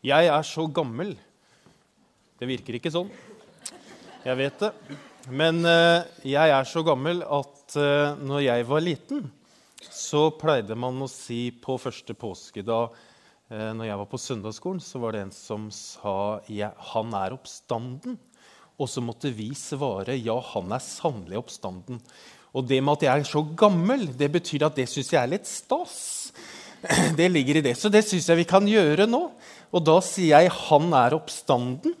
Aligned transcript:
Jeg 0.00 0.30
er 0.32 0.44
så 0.48 0.62
gammel. 0.72 1.10
Det 2.40 2.46
virker 2.48 2.78
ikke 2.78 2.92
sånn. 2.92 3.10
Jeg 4.24 4.36
vet 4.38 4.62
det. 4.62 4.70
Men 5.28 5.60
eh, 5.68 6.06
jeg 6.32 6.54
er 6.56 6.64
så 6.64 6.80
gammel 6.86 7.20
at 7.20 7.74
uh, 7.76 8.16
når 8.16 8.40
jeg 8.46 8.64
var 8.70 8.80
liten, 8.80 9.26
så 9.92 10.30
pleide 10.40 10.72
man 10.72 11.04
å 11.04 11.08
si 11.12 11.50
på 11.52 11.76
første 11.76 12.16
påskedag 12.16 12.96
uh, 12.96 13.70
når 13.76 13.90
jeg 13.90 14.00
var 14.00 14.08
på 14.08 14.22
søndagsskolen, 14.24 14.80
så 14.80 15.02
var 15.04 15.12
det 15.12 15.26
en 15.26 15.36
som 15.36 15.68
sa 15.68 16.40
'Han 16.48 17.12
er 17.20 17.36
oppstanden'. 17.36 18.16
Og 18.80 18.88
så 18.88 19.04
måtte 19.04 19.28
vi 19.28 19.52
svare 19.52 20.16
'Ja, 20.16 20.40
han 20.40 20.72
er 20.72 20.80
sannelig 20.80 21.44
oppstanden'. 21.44 22.00
Og 22.56 22.66
det 22.66 22.80
med 22.82 22.96
at 22.96 23.02
jeg 23.02 23.20
er 23.20 23.24
så 23.28 23.44
gammel, 23.44 24.08
det 24.16 24.32
betyr 24.32 24.64
at 24.64 24.76
det 24.76 24.88
syns 24.88 25.12
jeg 25.12 25.22
er 25.22 25.34
litt 25.36 25.46
stas. 25.46 26.32
Det 27.16 27.28
ligger 27.28 27.56
i 27.56 27.64
det. 27.64 27.74
Så 27.78 27.90
det 27.92 28.04
syns 28.06 28.28
jeg 28.30 28.40
vi 28.40 28.46
kan 28.48 28.66
gjøre 28.68 29.06
nå. 29.10 29.22
Og 29.70 29.84
da 29.84 29.98
sier 30.04 30.40
jeg 30.40 30.50
'Han 30.50 30.92
er 30.92 31.16
oppstanden'. 31.18 31.94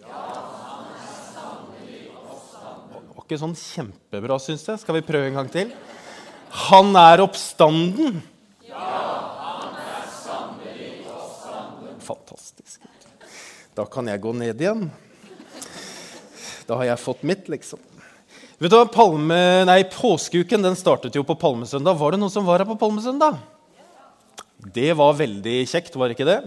Ja, 0.00 0.08
han 0.08 0.86
er 0.92 1.18
sannelig 1.34 2.08
oppstanden. 2.16 3.02
Det 3.06 3.16
var 3.16 3.24
ikke 3.24 3.42
sånn 3.44 3.58
kjempebra, 3.58 4.38
syns 4.40 4.66
jeg. 4.66 4.78
Skal 4.80 4.94
vi 4.94 5.06
prøve 5.06 5.28
en 5.28 5.38
gang 5.40 5.50
til? 5.52 5.72
Han 6.70 6.96
er 6.96 7.20
oppstanden. 7.20 8.22
Fantastisk. 12.06 12.80
Da 13.74 13.84
kan 13.84 14.06
jeg 14.06 14.20
gå 14.22 14.32
ned 14.32 14.60
igjen. 14.60 14.90
Da 16.66 16.78
har 16.78 16.84
jeg 16.84 17.02
fått 17.02 17.22
mitt, 17.26 17.48
liksom. 17.48 17.78
Vet 18.58 18.72
du 18.72 18.78
Palme, 18.88 19.66
nei, 19.68 19.82
Påskeuken 19.84 20.62
den 20.62 20.78
startet 20.78 21.14
jo 21.14 21.22
på 21.26 21.36
palmesøndag. 21.36 21.98
Var 21.98 22.14
det 22.14 22.20
noen 22.22 22.32
som 22.32 22.46
var 22.46 22.62
her 22.62 22.70
på 22.70 22.78
palmesøndag? 22.80 23.36
Det 24.74 24.92
var 24.98 25.14
veldig 25.14 25.60
kjekt, 25.68 25.94
var 25.98 26.10
ikke 26.10 26.26
det? 26.26 26.40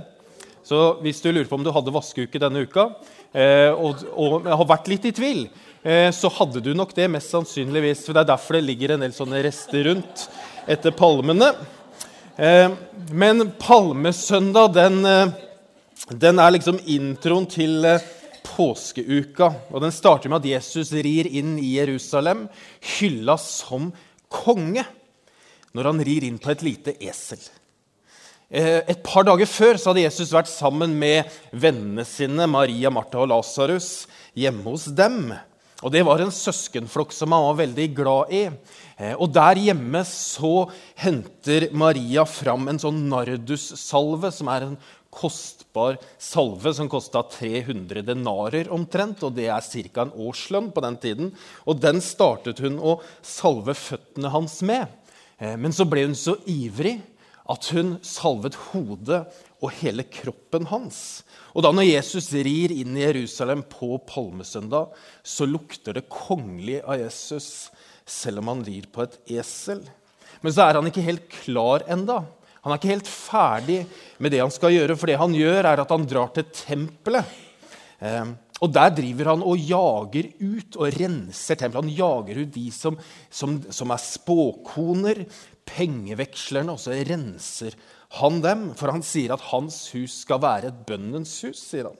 Så 0.66 1.00
hvis 1.04 1.22
du 1.24 1.32
lurer 1.32 1.48
på 1.48 1.56
om 1.56 1.64
du 1.64 1.72
hadde 1.72 1.94
vaskeuke 1.94 2.42
denne 2.42 2.66
uka, 2.68 2.90
eh, 3.32 3.72
og, 3.72 4.04
og, 4.12 4.48
har 4.50 4.68
vært 4.68 4.90
litt 4.92 5.06
i 5.08 5.14
tvil, 5.16 5.46
eh, 5.84 6.10
så 6.14 6.32
hadde 6.36 6.62
du 6.66 6.74
nok 6.76 6.92
det 6.98 7.08
mest 7.12 7.32
sannsynligvis. 7.32 8.04
For 8.06 8.18
det 8.18 8.26
er 8.26 8.32
derfor 8.34 8.58
det 8.58 8.66
ligger 8.68 8.96
en 8.96 9.06
del 9.06 9.16
sånne 9.16 9.40
rester 9.46 9.88
rundt 9.88 10.26
etter 10.70 10.96
palmene. 10.98 11.54
Eh, 12.36 12.68
men 13.16 13.48
palmesøndag, 13.62 14.76
den, 14.76 15.00
den 16.12 16.44
er 16.44 16.56
liksom 16.58 16.82
introen 16.92 17.48
til 17.50 17.88
påskeuka. 18.50 19.54
Og 19.72 19.86
den 19.86 19.96
starter 19.96 20.34
med 20.34 20.44
at 20.44 20.52
Jesus 20.58 20.92
rir 20.98 21.30
inn 21.40 21.56
i 21.62 21.78
Jerusalem, 21.78 22.50
hylla 22.98 23.40
som 23.40 23.94
konge, 24.28 24.84
når 25.72 25.92
han 25.94 26.04
rir 26.04 26.28
inn 26.28 26.42
på 26.42 26.52
et 26.52 26.68
lite 26.68 26.98
esel. 27.00 27.40
Eh, 28.50 28.82
et 28.90 29.04
par 29.06 29.28
dager 29.28 29.46
før 29.46 29.78
så 29.78 29.92
hadde 29.92 30.08
Jesus 30.08 30.34
vært 30.34 30.50
sammen 30.50 30.96
med 30.98 31.30
vennene 31.54 32.06
sine, 32.08 32.48
Maria, 32.50 32.90
Martha 32.90 33.22
og 33.22 33.30
Lasarus, 33.30 34.08
hjemme 34.34 34.66
hos 34.66 34.88
dem. 34.98 35.30
Og 35.86 35.94
Det 35.94 36.02
var 36.04 36.20
en 36.20 36.34
søskenflokk 36.34 37.14
som 37.16 37.32
han 37.32 37.46
var 37.46 37.60
veldig 37.62 37.88
glad 37.96 38.34
i. 38.34 38.50
Eh, 38.98 39.14
og 39.14 39.32
Der 39.32 39.56
hjemme 39.56 40.02
så 40.04 40.70
henter 40.98 41.70
Maria 41.72 42.26
fram 42.26 42.68
en 42.68 42.82
sånn 42.82 43.06
nardussalve, 43.08 44.34
som 44.34 44.50
er 44.50 44.66
en 44.66 44.80
kostbar 45.10 45.98
salve 46.22 46.74
som 46.74 46.90
kosta 46.90 47.22
300 47.24 48.02
denarer 48.02 48.70
omtrent. 48.74 49.24
og 49.24 49.36
Det 49.36 49.46
er 49.48 49.62
ca. 49.62 50.02
en 50.02 50.12
årslønn 50.12 50.74
på 50.74 50.82
den 50.82 50.98
tiden. 50.98 51.32
Og 51.68 51.80
Den 51.80 52.02
startet 52.02 52.60
hun 52.60 52.80
å 52.80 53.00
salve 53.22 53.74
føttene 53.74 54.30
hans 54.30 54.62
med. 54.62 54.88
Eh, 55.40 55.56
men 55.56 55.72
så 55.72 55.86
ble 55.86 56.06
hun 56.06 56.16
så 56.16 56.36
ivrig 56.46 57.00
at 57.50 57.70
hun 57.74 57.96
salvet 58.06 58.58
hodet 58.70 59.24
og 59.60 59.74
hele 59.82 60.06
kroppen 60.08 60.68
hans. 60.70 61.24
Og 61.58 61.66
da 61.66 61.72
når 61.74 61.88
Jesus 61.90 62.30
rir 62.36 62.74
inn 62.76 62.98
i 62.98 63.06
Jerusalem 63.08 63.64
på 63.68 63.98
palmesøndag, 64.10 64.94
så 65.26 65.48
lukter 65.50 65.98
det 65.98 66.10
kongelig 66.14 66.80
av 66.86 67.00
Jesus, 67.02 67.70
selv 68.06 68.44
om 68.44 68.54
han 68.54 68.66
rir 68.68 68.86
på 68.94 69.04
et 69.06 69.18
esel. 69.40 69.82
Men 70.44 70.54
så 70.56 70.68
er 70.68 70.80
han 70.80 70.90
ikke 70.90 71.06
helt 71.06 71.26
klar 71.42 71.84
enda. 71.92 72.22
Han 72.64 72.74
er 72.74 72.80
ikke 72.80 72.94
helt 72.94 73.10
ferdig 73.10 73.80
med 74.20 74.34
det 74.34 74.44
han 74.44 74.54
skal 74.54 74.76
gjøre, 74.76 74.98
for 75.00 75.10
det 75.10 75.20
han 75.20 75.36
gjør, 75.36 75.64
er 75.64 75.82
at 75.84 75.96
han 75.96 76.08
drar 76.08 76.32
til 76.36 76.48
tempelet. 76.54 77.36
Eh, 78.00 78.32
og 78.60 78.74
Der 78.76 78.92
driver 78.92 79.32
han 79.32 79.44
og 79.48 79.62
jager 79.64 80.32
ut 80.44 80.76
og 80.76 80.98
renser 81.00 81.60
tempelet. 81.60 81.86
Han 81.86 81.96
jager 81.96 82.42
ut 82.44 82.52
de 82.56 82.66
som, 82.76 82.98
som, 83.32 83.56
som 83.72 83.96
er 83.96 84.04
spåkoner, 84.04 85.24
pengevekslerne, 85.70 86.74
og 86.74 86.82
så 86.82 86.98
renser 87.08 87.78
han 88.20 88.42
dem. 88.44 88.68
For 88.80 88.92
han 88.94 89.06
sier 89.06 89.36
at 89.36 89.48
hans 89.52 89.88
hus 89.96 90.22
skal 90.26 90.42
være 90.44 90.72
et 90.72 90.86
bønnens 90.90 91.38
hus. 91.46 91.62
sier 91.62 91.92
han. 91.92 92.00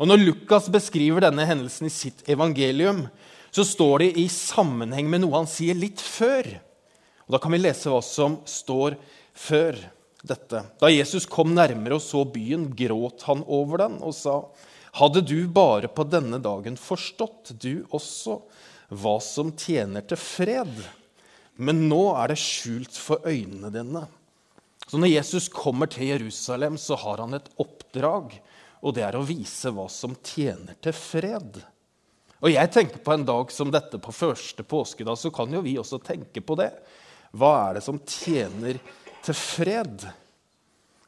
Og 0.00 0.08
Når 0.08 0.22
Lukas 0.22 0.70
beskriver 0.72 1.20
denne 1.26 1.44
hendelsen 1.44 1.90
i 1.90 1.92
sitt 1.92 2.24
evangelium, 2.28 3.08
så 3.52 3.66
står 3.66 4.04
det 4.04 4.10
i 4.22 4.28
sammenheng 4.32 5.10
med 5.10 5.24
noe 5.24 5.42
han 5.42 5.50
sier 5.50 5.76
litt 5.76 6.00
før. 6.00 6.46
Og 7.26 7.34
Da 7.34 7.40
kan 7.42 7.52
vi 7.52 7.60
lese 7.60 7.90
hva 7.92 8.00
som 8.04 8.40
står 8.48 8.96
før 9.36 9.76
dette. 10.24 10.62
Da 10.80 10.88
Jesus 10.92 11.26
kom 11.28 11.52
nærmere 11.56 11.98
og 11.98 12.04
så 12.04 12.24
byen, 12.24 12.70
gråt 12.76 13.26
han 13.28 13.44
over 13.46 13.84
den 13.84 14.00
og 14.00 14.14
sa:" 14.14 14.42
Hadde 14.92 15.22
du 15.22 15.46
bare 15.46 15.86
på 15.86 16.02
denne 16.02 16.40
dagen 16.42 16.76
forstått, 16.76 17.52
du 17.60 17.86
også, 17.94 18.40
hva 18.90 19.20
som 19.22 19.52
tjener 19.54 20.02
til 20.02 20.18
fred? 20.18 20.72
Men 21.60 21.84
nå 21.90 22.02
er 22.16 22.32
det 22.32 22.40
skjult 22.40 22.96
for 22.96 23.26
øynene 23.28 23.70
dine. 23.74 24.06
Så 24.88 24.98
når 24.98 25.12
Jesus 25.12 25.48
kommer 25.52 25.90
til 25.90 26.08
Jerusalem, 26.10 26.78
så 26.80 26.96
har 26.98 27.20
han 27.22 27.36
et 27.36 27.50
oppdrag, 27.60 28.32
og 28.80 28.96
det 28.96 29.04
er 29.06 29.18
å 29.18 29.26
vise 29.28 29.70
hva 29.74 29.84
som 29.92 30.16
tjener 30.24 30.78
til 30.82 30.96
fred. 30.96 31.60
Og 32.40 32.48
jeg 32.48 32.72
tenker 32.72 33.04
På 33.04 33.12
en 33.12 33.26
dag 33.28 33.52
som 33.52 33.70
dette, 33.70 34.00
på 34.00 34.14
første 34.16 34.64
påskedag, 34.64 35.18
så 35.20 35.30
kan 35.30 35.52
jo 35.52 35.60
vi 35.62 35.76
også 35.78 36.00
tenke 36.02 36.40
på 36.40 36.56
det. 36.58 36.72
Hva 37.36 37.52
er 37.68 37.76
det 37.76 37.84
som 37.84 38.00
tjener 38.08 38.80
til 39.22 39.36
fred? 39.36 40.08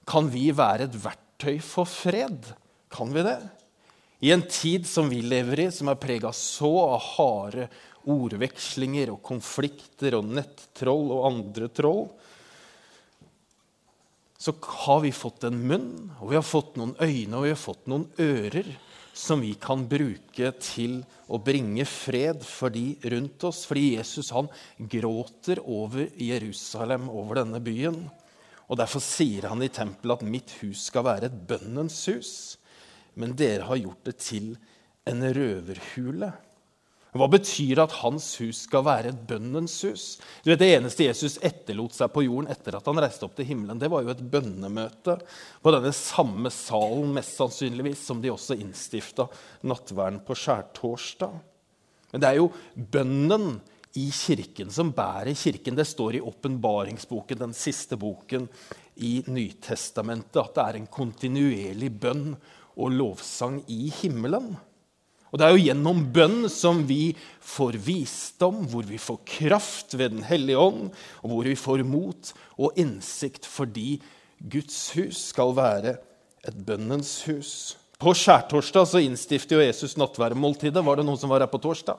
Kan 0.07 0.29
vi 0.31 0.51
være 0.55 0.87
et 0.87 0.99
verktøy 1.01 1.57
for 1.65 1.89
fred? 1.89 2.53
Kan 2.93 3.11
vi 3.15 3.25
det? 3.25 3.41
I 4.23 4.31
en 4.31 4.45
tid 4.47 4.87
som 4.87 5.09
vi 5.11 5.19
lever 5.25 5.65
i, 5.65 5.71
som 5.75 5.89
er 5.91 5.99
prega 5.99 6.31
så 6.37 6.71
av 6.85 7.01
harde 7.17 7.67
ordvekslinger 8.11 9.13
og 9.13 9.23
konflikter 9.27 10.17
og 10.19 10.31
nettroll 10.33 11.11
og 11.15 11.27
andre 11.29 11.69
troll, 11.73 12.07
så 14.43 14.55
har 14.87 15.05
vi 15.05 15.13
fått 15.15 15.45
en 15.47 15.61
munn, 15.71 15.93
og 16.19 16.33
vi 16.33 16.39
har 16.39 16.47
fått 16.47 16.75
noen 16.81 16.97
øyne 16.99 17.39
og 17.39 17.45
vi 17.47 17.53
har 17.53 17.61
fått 17.63 17.87
noen 17.87 18.09
ører 18.19 18.73
som 19.13 19.43
vi 19.45 19.53
kan 19.61 19.85
bruke 19.87 20.49
til 20.59 21.03
å 21.31 21.39
bringe 21.45 21.85
fred 21.87 22.43
for 22.47 22.73
de 22.73 22.97
rundt 23.13 23.45
oss. 23.45 23.63
Fordi 23.69 23.99
Jesus 23.99 24.33
han 24.35 24.49
gråter 24.79 25.61
over 25.63 26.09
Jerusalem, 26.17 27.07
over 27.13 27.43
denne 27.43 27.61
byen. 27.63 28.01
Og 28.67 28.81
Derfor 28.81 29.05
sier 29.05 29.51
han 29.51 29.63
i 29.63 29.69
tempelet 29.69 30.23
at 30.23 30.27
'mitt 30.27 30.57
hus 30.63 30.89
skal 30.89 31.05
være 31.05 31.29
et 31.29 31.41
bønnens 31.49 32.01
hus'. 32.09 32.57
Men 33.15 33.37
dere 33.37 33.69
har 33.69 33.77
gjort 33.77 34.05
det 34.05 34.17
til 34.19 34.57
en 35.07 35.21
røverhule. 35.21 36.33
Hva 37.13 37.27
betyr 37.29 37.83
at 37.83 37.93
hans 38.01 38.25
hus 38.41 38.63
skal 38.65 38.87
være 38.87 39.11
et 39.13 39.25
bønnens 39.29 39.75
hus? 39.85 40.05
Du 40.41 40.49
vet, 40.49 40.63
Det 40.63 40.71
eneste 40.79 41.05
Jesus 41.05 41.37
etterlot 41.45 41.93
seg 41.93 42.09
på 42.15 42.25
jorden 42.25 42.49
etter 42.53 42.79
at 42.79 42.89
han 42.89 43.01
reiste 43.05 43.27
opp 43.27 43.35
til 43.37 43.51
himmelen, 43.51 43.81
det 43.81 43.91
var 43.93 44.01
jo 44.01 44.15
et 44.15 44.23
bønnemøte 44.33 45.19
på 45.61 45.75
denne 45.75 45.93
samme 45.93 46.49
salen 46.49 47.13
mest 47.13 47.37
sannsynligvis, 47.37 48.07
som 48.09 48.23
de 48.23 48.33
også 48.33 48.57
innstifta 48.57 49.29
nattverden 49.69 50.23
på 50.25 50.39
skjærtorsdag. 50.41 51.37
Men 52.13 52.25
det 52.25 52.31
er 52.31 52.41
jo 52.41 52.49
bønnen 52.77 53.61
i 54.01 54.09
kirken 54.09 54.73
som 54.73 54.95
bærer 54.97 55.37
kirken. 55.37 55.77
Det 55.77 55.85
står 55.89 56.17
i 56.17 56.25
åpenbaringsboken, 56.25 57.45
den 57.45 57.53
siste 57.53 58.01
boken 58.01 58.49
i 59.05 59.19
Nytestamentet, 59.29 60.41
at 60.41 60.57
det 60.57 60.65
er 60.65 60.81
en 60.81 60.93
kontinuerlig 60.93 61.93
bønn 62.01 62.31
og 62.81 62.93
lovsang 62.97 63.61
i 63.69 63.91
himmelen. 64.01 64.55
Og 65.33 65.41
Det 65.41 65.47
er 65.47 65.55
jo 65.57 65.65
gjennom 65.65 66.01
bønn 66.13 66.49
som 66.53 66.83
vi 66.85 67.15
får 67.41 67.79
visdom, 67.81 68.67
hvor 68.69 68.85
vi 68.85 68.99
får 69.01 69.23
kraft 69.25 69.95
ved 69.97 70.13
Den 70.13 70.27
hellige 70.29 70.61
ånd, 70.61 70.91
og 71.25 71.31
hvor 71.33 71.49
vi 71.49 71.57
får 71.57 71.85
mot 71.89 72.33
og 72.61 72.77
innsikt 72.77 73.49
fordi 73.49 73.97
Guds 74.39 74.91
hus 74.93 75.31
skal 75.33 75.55
være 75.57 75.97
et 76.45 76.59
bønnens 76.67 77.23
hus. 77.25 77.79
På 78.03 78.13
skjærtorsdag 78.19 78.87
så 78.91 79.01
innstifter 79.01 79.57
jo 79.57 79.65
Jesus 79.65 79.97
nattverdmåltidet. 79.97 80.85
Var 80.85 80.99
det 80.99 81.07
noen 81.07 81.21
som 81.21 81.31
var 81.31 81.45
her 81.45 81.51
på 81.51 81.61
torsdag? 81.63 81.97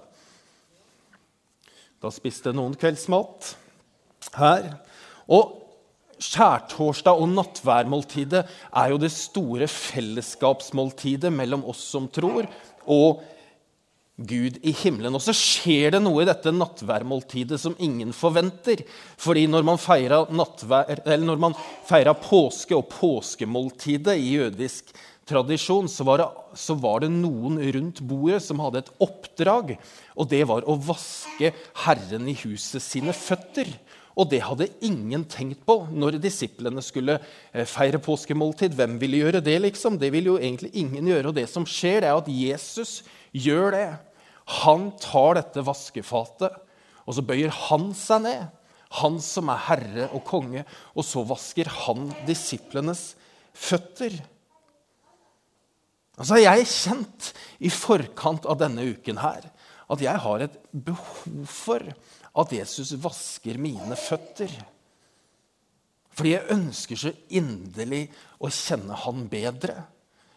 Da 2.03 2.11
spiste 2.11 2.51
noen 2.53 2.75
kveldsmat 2.75 3.53
her. 4.35 4.73
Og 5.31 5.62
Skjærtorsdag 6.21 7.19
og 7.19 7.29
nattværmåltidet 7.33 8.43
er 8.45 8.93
jo 8.93 8.99
det 9.01 9.11
store 9.13 9.67
fellesskapsmåltidet 9.71 11.33
mellom 11.33 11.65
oss 11.69 11.81
som 11.93 12.09
tror, 12.13 12.49
og 12.85 13.23
Gud 14.13 14.59
i 14.61 14.71
himmelen. 14.77 15.15
Og 15.17 15.23
så 15.25 15.33
skjer 15.33 15.95
det 15.95 16.03
noe 16.03 16.21
i 16.21 16.27
dette 16.29 16.53
nattværmåltidet 16.53 17.57
som 17.61 17.73
ingen 17.81 18.13
forventer. 18.13 18.83
Fordi 19.17 19.47
når 19.49 19.65
man 19.65 19.81
feira, 19.81 20.21
når 20.29 21.41
man 21.41 21.57
feira 21.87 22.13
påske 22.13 22.77
og 22.77 22.91
påskemåltidet 22.93 24.15
i 24.19 24.35
jødisk 24.37 24.93
tradisjon, 25.29 25.89
så 25.89 26.05
var, 26.05 26.21
det, 26.21 26.29
så 26.59 26.77
var, 26.77 27.01
det, 27.01 27.09
noen 27.15 27.57
rundt 27.73 28.03
bordet 28.05 28.43
som 28.45 28.61
hadde 28.61 28.83
et 28.83 28.93
oppdrag. 29.03 29.75
Og 30.13 30.29
det 30.29 30.43
var 30.49 30.67
å 30.69 30.77
vaske 30.77 31.53
Herren 31.87 32.29
i 32.29 32.37
huset 32.43 32.85
sine 32.85 33.15
føtter. 33.17 33.71
Og 34.13 34.29
det 34.29 34.43
hadde 34.45 34.69
ingen 34.85 35.23
tenkt 35.29 35.63
på 35.65 35.79
når 35.89 36.19
disiplene 36.21 36.83
skulle 36.85 37.17
eh, 37.17 37.65
feire 37.69 38.01
påskemåltid. 38.03 38.75
Hvem 38.77 38.99
ville 39.01 39.23
gjøre 39.23 39.41
det? 39.45 39.57
liksom? 39.63 39.97
Det 40.01 40.11
ville 40.13 40.35
jo 40.35 40.39
egentlig 40.39 40.69
ingen 40.77 41.09
gjøre. 41.09 41.31
Og 41.31 41.37
det 41.37 41.47
som 41.49 41.65
skjer, 41.65 42.03
det 42.03 42.11
er 42.11 42.19
at 42.19 42.29
Jesus 42.29 42.99
gjør 43.33 43.73
det. 43.73 43.87
Han 44.63 44.91
tar 45.01 45.39
dette 45.39 45.63
vaskefatet, 45.65 46.59
og 47.07 47.15
så 47.15 47.23
bøyer 47.25 47.53
han 47.69 47.89
seg 47.97 48.25
ned. 48.27 48.43
Han 48.99 49.17
som 49.23 49.49
er 49.49 49.65
herre 49.65 50.09
og 50.13 50.21
konge. 50.27 50.61
Og 50.93 51.07
så 51.07 51.23
vasker 51.25 51.71
han 51.87 52.11
disiplenes 52.27 53.13
føtter. 53.57 54.19
Altså, 56.19 56.37
Jeg 56.37 56.61
er 56.61 56.69
kjent 56.69 57.31
i 57.57 57.73
forkant 57.73 58.45
av 58.45 58.61
denne 58.61 58.85
uken 58.93 59.17
her 59.23 59.49
at 59.93 60.01
jeg 60.01 60.21
har 60.25 60.43
et 60.45 60.53
behov 60.71 61.47
for 61.49 61.83
at 62.33 62.53
Jesus 62.55 62.95
vasker 63.01 63.59
mine 63.61 63.97
føtter. 63.99 64.53
Fordi 66.13 66.33
jeg 66.35 66.53
ønsker 66.53 66.99
så 66.99 67.11
inderlig 67.33 68.05
å 68.41 68.49
kjenne 68.53 68.97
han 69.05 69.27
bedre. 69.31 69.77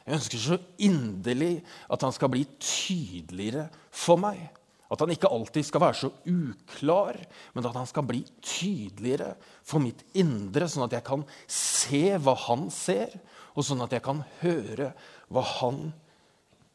Jeg 0.06 0.20
ønsker 0.20 0.40
så 0.40 0.58
inderlig 0.86 1.58
at 1.92 2.04
han 2.06 2.14
skal 2.14 2.30
bli 2.32 2.44
tydeligere 2.62 3.66
for 3.90 4.20
meg. 4.22 4.40
At 4.86 5.02
han 5.02 5.10
ikke 5.10 5.30
alltid 5.34 5.66
skal 5.66 5.82
være 5.82 5.98
så 5.98 6.10
uklar, 6.30 7.18
men 7.56 7.66
at 7.66 7.74
han 7.74 7.88
skal 7.90 8.06
bli 8.06 8.20
tydeligere 8.38 9.32
for 9.66 9.82
mitt 9.82 10.04
indre, 10.14 10.68
sånn 10.70 10.86
at 10.86 10.94
jeg 10.94 11.06
kan 11.08 11.24
se 11.50 12.04
hva 12.22 12.36
han 12.46 12.68
ser, 12.70 13.16
og 13.56 13.66
sånn 13.66 13.82
at 13.82 13.96
jeg 13.96 14.04
kan 14.06 14.22
høre 14.44 14.92
hva 15.32 15.42
han 15.58 15.88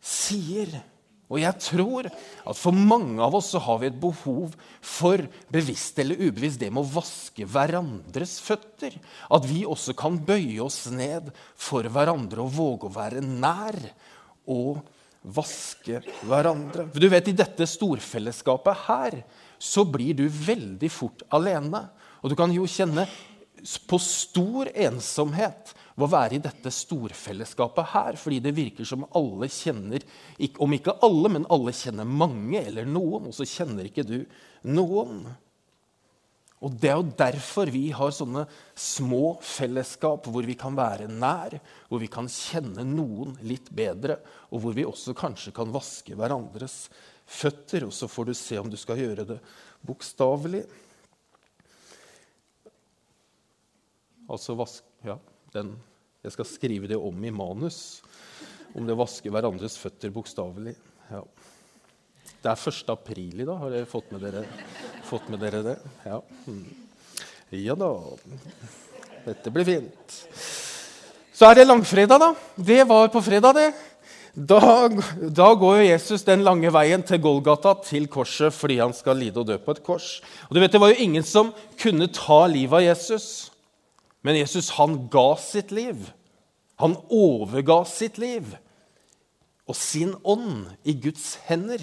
sier. 0.04 0.82
Og 1.32 1.40
jeg 1.40 1.64
tror 1.64 2.10
at 2.12 2.58
for 2.60 2.76
mange 2.76 3.22
av 3.24 3.38
oss 3.40 3.54
så 3.54 3.62
har 3.64 3.80
vi 3.80 3.88
et 3.88 4.00
behov 4.02 4.52
for 4.84 5.24
bevisst 5.54 6.00
eller 6.04 6.20
ubevisst 6.20 6.60
det 6.60 6.72
med 6.74 6.84
å 6.84 6.94
vaske 7.00 7.48
hverandres 7.48 8.36
føtter. 8.44 8.98
At 9.32 9.48
vi 9.48 9.64
også 9.64 9.96
kan 9.98 10.20
bøye 10.28 10.60
oss 10.66 10.84
ned 10.92 11.32
for 11.56 11.88
hverandre 11.88 12.44
og 12.44 12.52
våge 12.58 12.90
å 12.90 12.96
være 12.98 13.24
nær 13.24 13.80
og 14.52 14.84
vaske 15.22 16.02
hverandre. 16.28 16.90
For 16.92 17.00
du 17.00 17.08
vet, 17.14 17.32
I 17.32 17.38
dette 17.38 17.68
storfellesskapet 17.70 18.86
her 18.90 19.22
så 19.62 19.86
blir 19.88 20.18
du 20.18 20.26
veldig 20.28 20.90
fort 20.92 21.24
alene. 21.32 21.86
Og 22.22 22.34
du 22.34 22.38
kan 22.38 22.52
jo 22.54 22.68
kjenne 22.70 23.08
på 23.88 24.00
stor 24.02 24.72
ensomhet 24.74 25.72
å 26.04 26.10
være 26.12 26.38
i 26.38 26.44
dette 26.44 26.72
storfellesskapet 26.74 27.94
her. 27.94 28.18
Fordi 28.20 28.40
det 28.44 28.56
virker 28.58 28.88
som 28.88 29.08
alle 29.18 29.50
kjenner 29.52 30.04
Om 30.62 30.76
ikke 30.78 30.98
alle, 31.06 31.30
men 31.38 31.48
alle 31.54 31.74
kjenner 31.76 32.08
mange 32.08 32.62
eller 32.62 32.90
noen. 32.90 33.30
Og 33.30 33.36
så 33.36 33.48
kjenner 33.48 33.90
ikke 33.90 34.08
du 34.08 34.20
noen. 34.68 35.26
Og 36.62 36.76
Det 36.78 36.92
er 36.92 37.00
jo 37.00 37.14
derfor 37.18 37.72
vi 37.74 37.88
har 37.90 38.12
sånne 38.14 38.44
små 38.78 39.40
fellesskap 39.42 40.28
hvor 40.30 40.46
vi 40.46 40.54
kan 40.54 40.76
være 40.78 41.08
nær, 41.10 41.56
hvor 41.90 42.02
vi 42.04 42.10
kan 42.12 42.30
kjenne 42.30 42.86
noen 42.86 43.34
litt 43.50 43.72
bedre, 43.74 44.20
og 44.54 44.62
hvor 44.62 44.78
vi 44.78 44.86
også 44.86 45.18
kanskje 45.18 45.56
kan 45.58 45.74
vaske 45.74 46.14
hverandres 46.18 46.86
føtter. 47.26 47.88
Og 47.88 47.96
så 47.98 48.10
får 48.12 48.30
du 48.30 48.34
se 48.38 48.62
om 48.62 48.70
du 48.70 48.78
skal 48.78 49.02
gjøre 49.02 49.26
det 49.34 49.40
bokstavelig. 49.82 50.62
Altså 54.32 54.56
vask... 54.56 54.86
Ja, 55.02 55.18
den 55.56 55.74
Jeg 56.22 56.36
skal 56.36 56.46
skrive 56.46 56.90
det 56.90 57.00
om 57.02 57.24
i 57.26 57.34
manus. 57.34 58.02
Om 58.78 58.86
det 58.86 58.94
å 58.94 59.02
vaske 59.02 59.32
hverandres 59.34 59.78
føtter 59.82 60.14
bokstavelig. 60.14 60.76
Ja. 61.10 61.24
Det 62.42 62.50
er 62.52 62.66
1. 62.72 62.92
april 62.94 63.42
i 63.42 63.48
dag. 63.48 63.58
Har 63.58 63.74
dere 63.74 63.90
fått 63.90 64.12
med 64.14 64.24
dere, 64.26 64.46
fått 65.08 65.30
med 65.34 65.42
dere 65.42 65.64
det? 65.66 65.78
Ja. 66.06 66.22
Mm. 66.46 66.66
ja 67.58 67.78
da. 67.78 67.92
Dette 69.26 69.54
blir 69.54 69.68
fint. 69.68 70.18
Så 71.34 71.50
er 71.50 71.58
det 71.58 71.68
langfredag, 71.68 72.22
da. 72.22 72.32
Det 72.56 72.84
var 72.90 73.10
på 73.14 73.22
fredag, 73.26 73.58
det. 73.58 73.70
Da, 74.34 74.88
da, 74.88 75.48
går 75.60 75.82
Jesus 75.84 76.24
den 76.24 76.46
lange 76.46 76.70
veien 76.72 77.02
til 77.04 77.20
Golgata, 77.20 77.74
til 77.84 78.06
korset, 78.08 78.54
fordi 78.56 78.78
han 78.80 78.94
skal 78.96 79.20
lide 79.20 79.42
og 79.42 79.50
dø 79.50 79.58
på 79.60 79.74
et 79.76 79.82
kors. 79.84 80.22
Og 80.48 80.56
du 80.56 80.62
vet, 80.62 80.72
Det 80.72 80.80
var 80.80 80.94
jo 80.94 81.04
ingen 81.04 81.24
som 81.24 81.52
kunne 81.82 82.08
ta 82.08 82.46
livet 82.48 82.78
av 82.78 82.86
Jesus. 82.86 83.51
Men 84.22 84.38
Jesus 84.38 84.74
han 84.78 85.08
ga 85.14 85.36
sitt 85.42 85.72
liv. 85.74 86.12
Han 86.82 86.98
overga 87.10 87.84
sitt 87.90 88.20
liv 88.22 88.56
og 89.70 89.78
sin 89.78 90.14
ånd 90.28 90.72
i 90.84 90.96
Guds 91.00 91.36
hender. 91.48 91.82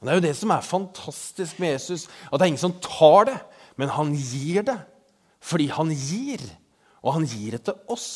Og 0.00 0.06
Det 0.06 0.12
er 0.12 0.18
jo 0.18 0.24
det 0.24 0.36
som 0.38 0.52
er 0.54 0.66
fantastisk 0.66 1.58
med 1.62 1.74
Jesus, 1.74 2.08
at 2.26 2.38
det 2.38 2.46
er 2.46 2.52
ingen 2.52 2.62
som 2.62 2.78
tar 2.82 3.28
det, 3.28 3.36
men 3.76 3.92
han 3.92 4.14
gir 4.16 4.64
det. 4.66 4.78
Fordi 5.42 5.66
han 5.74 5.90
gir, 5.90 6.42
og 7.02 7.18
han 7.18 7.26
gir 7.26 7.56
det 7.56 7.64
til 7.66 7.78
oss. 7.90 8.08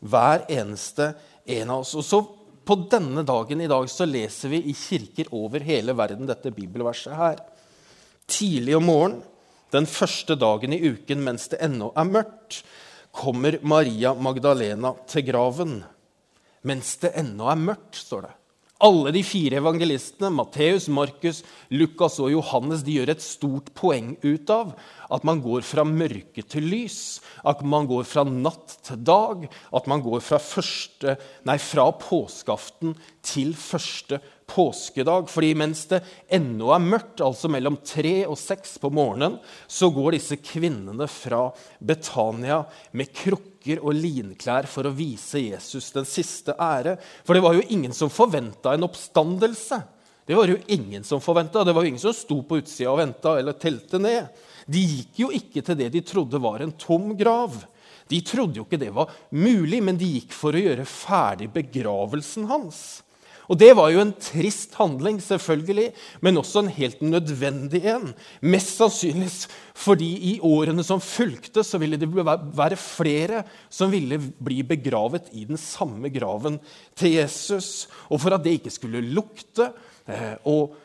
Hver 0.00 0.46
eneste 0.50 1.12
en 1.46 1.70
av 1.70 1.84
oss. 1.84 1.96
Og 1.98 2.06
så 2.06 2.22
På 2.62 2.76
denne 2.78 3.24
dagen 3.26 3.58
i 3.58 3.66
dag 3.66 3.88
så 3.90 4.06
leser 4.06 4.52
vi 4.52 4.60
i 4.70 4.72
kirker 4.72 5.26
over 5.34 5.64
hele 5.66 5.96
verden 5.98 6.28
dette 6.28 6.52
bibelverset 6.54 7.16
her. 7.18 7.40
Tidlig 8.30 8.76
om 8.76 8.86
morgenen 8.86 9.24
den 9.72 9.88
første 9.88 10.36
dagen 10.36 10.74
i 10.76 10.82
uken 10.84 11.22
mens 11.24 11.48
det 11.52 11.62
ennå 11.64 11.92
er 11.96 12.08
mørkt, 12.08 12.60
kommer 13.12 13.58
Maria 13.64 14.14
Magdalena 14.14 14.94
til 15.08 15.26
graven. 15.28 15.80
Mens 16.68 16.94
det 17.02 17.12
ennå 17.18 17.48
er 17.50 17.60
mørkt, 17.60 17.98
står 18.04 18.28
det. 18.28 18.36
Alle 18.82 19.12
de 19.14 19.20
fire 19.22 19.60
evangelistene, 19.60 20.32
Matteus, 20.34 20.88
Markus, 20.90 21.42
Lukas 21.70 22.16
og 22.18 22.32
Johannes, 22.32 22.80
de 22.82 22.96
gjør 22.96 23.12
et 23.12 23.22
stort 23.22 23.70
poeng 23.78 24.16
ut 24.24 24.50
av 24.50 24.72
at 25.12 25.26
man 25.28 25.38
går 25.44 25.62
fra 25.62 25.84
mørke 25.86 26.42
til 26.42 26.66
lys, 26.66 27.20
at 27.46 27.62
man 27.62 27.86
går 27.86 28.02
fra 28.08 28.24
natt 28.26 28.74
til 28.88 28.98
dag, 29.06 29.46
at 29.46 29.86
man 29.90 30.02
går 30.02 30.24
fra, 30.26 30.40
første, 30.42 31.14
nei, 31.46 31.58
fra 31.62 31.92
påskeaften 31.94 32.96
til 33.22 33.54
første 33.54 34.18
påskedag. 34.52 35.30
Fordi 35.32 35.52
mens 35.58 35.86
det 35.90 36.02
ennå 36.32 36.72
er 36.74 36.84
mørkt, 36.84 37.22
altså 37.24 37.50
mellom 37.52 37.78
tre 37.86 38.22
og 38.26 38.36
seks 38.40 38.76
på 38.82 38.92
morgenen, 38.92 39.38
så 39.66 39.90
går 39.94 40.16
disse 40.16 40.38
kvinnene 40.44 41.08
fra 41.10 41.46
Betania 41.80 42.62
med 42.92 43.12
krukker 43.16 43.82
og 43.82 43.96
linklær 43.96 44.68
for 44.70 44.88
å 44.88 44.94
vise 44.96 45.40
Jesus 45.42 45.90
den 45.96 46.08
siste 46.08 46.56
ære. 46.60 46.98
For 47.26 47.38
det 47.38 47.44
var 47.44 47.58
jo 47.58 47.66
ingen 47.72 47.96
som 47.96 48.12
forventa 48.12 48.76
en 48.76 48.86
oppstandelse. 48.88 49.82
Det 50.26 50.38
var 50.38 50.48
jo 50.48 50.60
ingen 50.66 51.04
som 51.04 51.20
forventa. 51.20 51.64
Det 51.64 51.74
var 51.74 51.82
jo 51.82 51.92
ingen 51.92 52.02
som 52.02 52.14
sto 52.14 52.42
på 52.46 52.60
utsida 52.62 52.92
og 52.92 53.00
venta 53.02 53.36
eller 53.40 53.58
telte 53.58 53.98
ned. 53.98 54.30
De 54.70 54.80
gikk 54.80 55.24
jo 55.24 55.30
ikke 55.34 55.62
til 55.66 55.78
det 55.78 55.90
de 55.94 56.02
trodde 56.06 56.38
var 56.42 56.62
en 56.62 56.74
tom 56.78 57.16
grav. 57.18 57.56
De 58.08 58.20
trodde 58.26 58.60
jo 58.60 58.66
ikke 58.66 58.80
det 58.80 58.92
var 58.94 59.10
mulig, 59.34 59.80
men 59.82 59.98
de 59.98 60.08
gikk 60.18 60.34
for 60.36 60.54
å 60.54 60.62
gjøre 60.62 60.86
ferdig 60.88 61.48
begravelsen 61.54 62.46
hans. 62.50 63.02
Og 63.50 63.58
Det 63.58 63.72
var 63.76 63.90
jo 63.90 64.02
en 64.02 64.14
trist 64.14 64.74
handling, 64.78 65.18
selvfølgelig, 65.22 65.90
men 66.20 66.38
også 66.38 66.62
en 66.62 66.72
helt 66.72 67.02
nødvendig 67.02 67.82
en. 67.90 68.12
Mest 68.40 68.76
sannsynlig 68.78 69.30
fordi 69.74 70.10
i 70.32 70.40
årene 70.44 70.84
som 70.86 71.00
fulgte, 71.02 71.64
så 71.64 71.80
ville 71.82 71.98
det 71.98 72.08
være 72.12 72.78
flere 72.78 73.42
som 73.70 73.90
ville 73.90 74.18
bli 74.18 74.62
begravet 74.62 75.32
i 75.32 75.44
den 75.48 75.58
samme 75.58 76.10
graven 76.12 76.60
til 76.94 77.18
Jesus. 77.18 77.88
Og 78.08 78.20
for 78.22 78.36
at 78.36 78.44
det 78.44 78.58
ikke 78.60 78.74
skulle 78.74 79.02
lukte, 79.02 79.72
eh, 80.06 80.36
og 80.46 80.76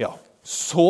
ja, 0.00 0.12
så 0.42 0.88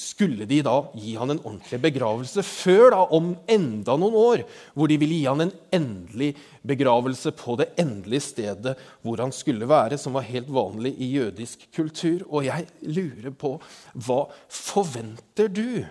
skulle 0.00 0.46
de 0.48 0.58
da 0.66 0.74
gi 0.96 1.14
han 1.18 1.32
en 1.32 1.40
ordentlig 1.42 1.78
begravelse 1.84 2.42
før 2.46 2.90
da, 2.94 3.00
om 3.14 3.32
enda 3.50 3.96
noen 3.98 4.16
år, 4.18 4.44
hvor 4.74 4.90
de 4.90 4.98
ville 5.00 5.18
gi 5.20 5.26
han 5.28 5.44
en 5.44 5.52
endelig 5.74 6.32
begravelse 6.66 7.32
på 7.36 7.56
det 7.60 7.68
endelige 7.80 8.24
stedet 8.28 8.74
hvor 9.04 9.22
han 9.22 9.34
skulle 9.34 9.68
være, 9.70 9.98
som 10.00 10.16
var 10.18 10.26
helt 10.28 10.50
vanlig 10.52 10.94
i 10.98 11.12
jødisk 11.16 11.68
kultur. 11.76 12.26
Og 12.28 12.48
jeg 12.48 12.68
lurer 12.82 13.34
på 13.34 13.56
hva 13.94 14.20
forventer 14.48 15.52
du 15.52 15.84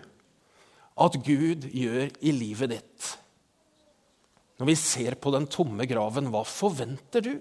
at 0.95 1.19
Gud 1.25 1.67
gjør 1.71 2.09
i 2.19 2.35
livet 2.35 2.75
ditt? 2.75 3.11
Når 4.59 4.71
vi 4.71 4.77
ser 4.79 5.17
på 5.19 5.33
den 5.35 5.47
tomme 5.51 5.87
graven, 5.87 6.29
hva 6.31 6.45
forventer 6.47 7.23
du? 7.25 7.33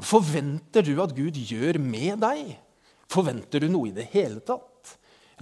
Forventer 0.00 0.84
du 0.84 0.96
at 1.04 1.14
Gud 1.16 1.36
gjør 1.36 1.78
med 1.80 2.20
deg? 2.24 2.52
Forventer 3.12 3.60
du 3.60 3.68
noe 3.72 3.90
i 3.90 3.96
det 3.96 4.08
hele 4.12 4.40
tatt? 4.44 4.71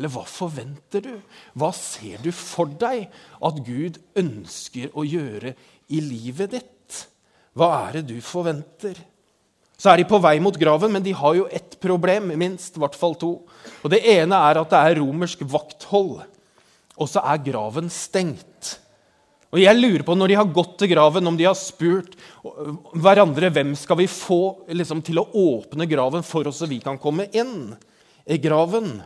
Eller 0.00 0.08
hva 0.14 0.22
forventer 0.24 1.04
du? 1.04 1.12
Hva 1.60 1.68
ser 1.76 2.22
du 2.24 2.30
for 2.32 2.72
deg 2.80 3.10
at 3.44 3.58
Gud 3.66 3.98
ønsker 4.16 4.94
å 4.96 5.04
gjøre 5.04 5.52
i 5.92 6.00
livet 6.00 6.54
ditt? 6.56 7.00
Hva 7.52 7.68
er 7.82 7.98
det 7.98 8.06
du 8.08 8.14
forventer? 8.24 8.96
Så 9.76 9.90
er 9.92 10.00
de 10.00 10.06
på 10.08 10.16
vei 10.24 10.38
mot 10.40 10.56
graven, 10.56 10.88
men 10.96 11.04
de 11.04 11.12
har 11.16 11.36
jo 11.36 11.44
ett 11.52 11.76
problem, 11.84 12.32
minst. 12.40 12.78
I 12.80 12.80
hvert 12.80 12.96
fall 12.96 13.18
to. 13.20 13.34
Og 13.84 13.92
Det 13.92 14.00
ene 14.08 14.40
er 14.48 14.62
at 14.62 14.72
det 14.72 14.80
er 14.80 15.02
romersk 15.02 15.44
vakthold, 15.44 16.24
og 16.96 17.08
så 17.12 17.20
er 17.20 17.44
graven 17.44 17.92
stengt. 17.92 18.78
Og 19.52 19.60
jeg 19.60 19.76
lurer 19.76 20.04
på, 20.06 20.16
Når 20.16 20.28
de 20.32 20.40
har 20.40 20.56
gått 20.56 20.78
til 20.80 20.92
graven, 20.94 21.26
om 21.26 21.36
de 21.36 21.44
har 21.44 21.56
spurt 21.58 22.16
hverandre 22.96 23.52
hvem 23.52 23.76
skal 23.76 24.00
vi 24.00 24.08
få 24.08 24.64
liksom, 24.68 25.04
til 25.04 25.20
å 25.20 25.28
åpne 25.28 25.84
graven 25.90 26.24
for 26.24 26.48
oss 26.48 26.64
så 26.64 26.68
vi 26.70 26.80
kan 26.80 26.96
komme 26.96 27.28
inn 27.36 27.74
i 28.24 28.40
graven. 28.40 29.02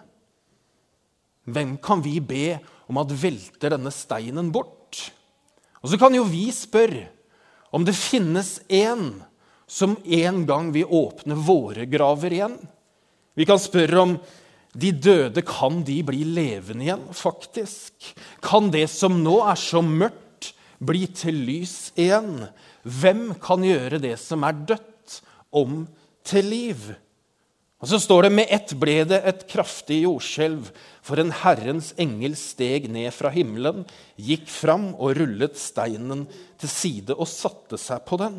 Hvem 1.44 1.76
kan 1.82 2.00
vi 2.04 2.18
be 2.24 2.58
om 2.88 3.00
at 3.00 3.12
velter 3.12 3.74
denne 3.74 3.92
steinen 3.92 4.50
bort? 4.54 5.10
Og 5.84 5.92
så 5.92 6.00
kan 6.00 6.14
jo 6.16 6.24
vi 6.28 6.48
spørre 6.54 7.10
om 7.74 7.84
det 7.84 7.96
finnes 7.98 8.56
en 8.72 9.22
som 9.66 9.96
en 10.04 10.44
gang 10.48 10.70
vil 10.74 10.88
åpne 10.88 11.36
våre 11.36 11.86
graver 11.90 12.32
igjen. 12.36 12.56
Vi 13.34 13.46
kan 13.48 13.60
spørre 13.60 14.02
om 14.04 14.16
de 14.74 14.90
døde 14.90 15.42
kan 15.46 15.82
de 15.86 16.00
bli 16.06 16.24
levende 16.26 16.86
igjen, 16.86 17.04
faktisk. 17.14 18.14
Kan 18.42 18.72
det 18.74 18.86
som 18.90 19.20
nå 19.22 19.38
er 19.46 19.58
så 19.58 19.82
mørkt, 19.84 20.52
bli 20.84 21.06
til 21.14 21.38
lys 21.46 21.92
igjen? 21.98 22.46
Hvem 22.82 23.32
kan 23.42 23.64
gjøre 23.64 24.00
det 24.02 24.16
som 24.22 24.44
er 24.46 24.58
dødt, 24.72 25.20
om 25.54 25.84
til 26.26 26.50
liv? 26.50 26.88
Og 27.84 27.90
så 27.90 27.98
står 28.00 28.24
det 28.24 28.32
med 28.32 28.48
ett 28.48 28.70
ble 28.80 29.02
det 29.04 29.18
et 29.28 29.42
kraftig 29.44 29.98
jordskjelv, 30.06 30.70
for 31.04 31.20
en 31.20 31.34
Herrens 31.42 31.90
engel 32.00 32.32
steg 32.40 32.86
ned 32.88 33.10
fra 33.12 33.28
himmelen, 33.28 33.82
gikk 34.16 34.46
fram 34.48 34.94
og 34.94 35.18
rullet 35.18 35.58
steinen 35.60 36.22
til 36.56 36.70
side 36.72 37.12
og 37.12 37.28
satte 37.28 37.76
seg 37.76 38.00
på 38.08 38.16
den. 38.22 38.38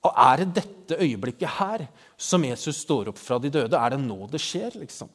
Og 0.00 0.16
er 0.16 0.40
det 0.40 0.62
dette 0.62 0.96
øyeblikket 0.96 1.58
her 1.58 1.84
som 2.16 2.46
Jesus 2.48 2.80
står 2.86 3.10
opp 3.12 3.20
fra 3.20 3.36
de 3.36 3.52
døde? 3.52 3.76
Er 3.76 3.92
det 3.92 4.00
nå 4.00 4.24
det 4.32 4.40
skjer, 4.40 4.80
liksom? 4.80 5.12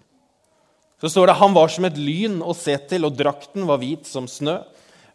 Så 1.01 1.09
står 1.09 1.31
det 1.31 1.39
han 1.41 1.57
var 1.57 1.74
som 1.74 1.89
et 1.89 1.97
lyn 1.97 2.38
å 2.45 2.53
se 2.57 2.77
til, 2.89 3.09
og 3.09 3.17
drakten 3.17 3.65
var 3.65 3.81
hvit 3.81 4.05
som 4.05 4.29
snø. 4.29 4.59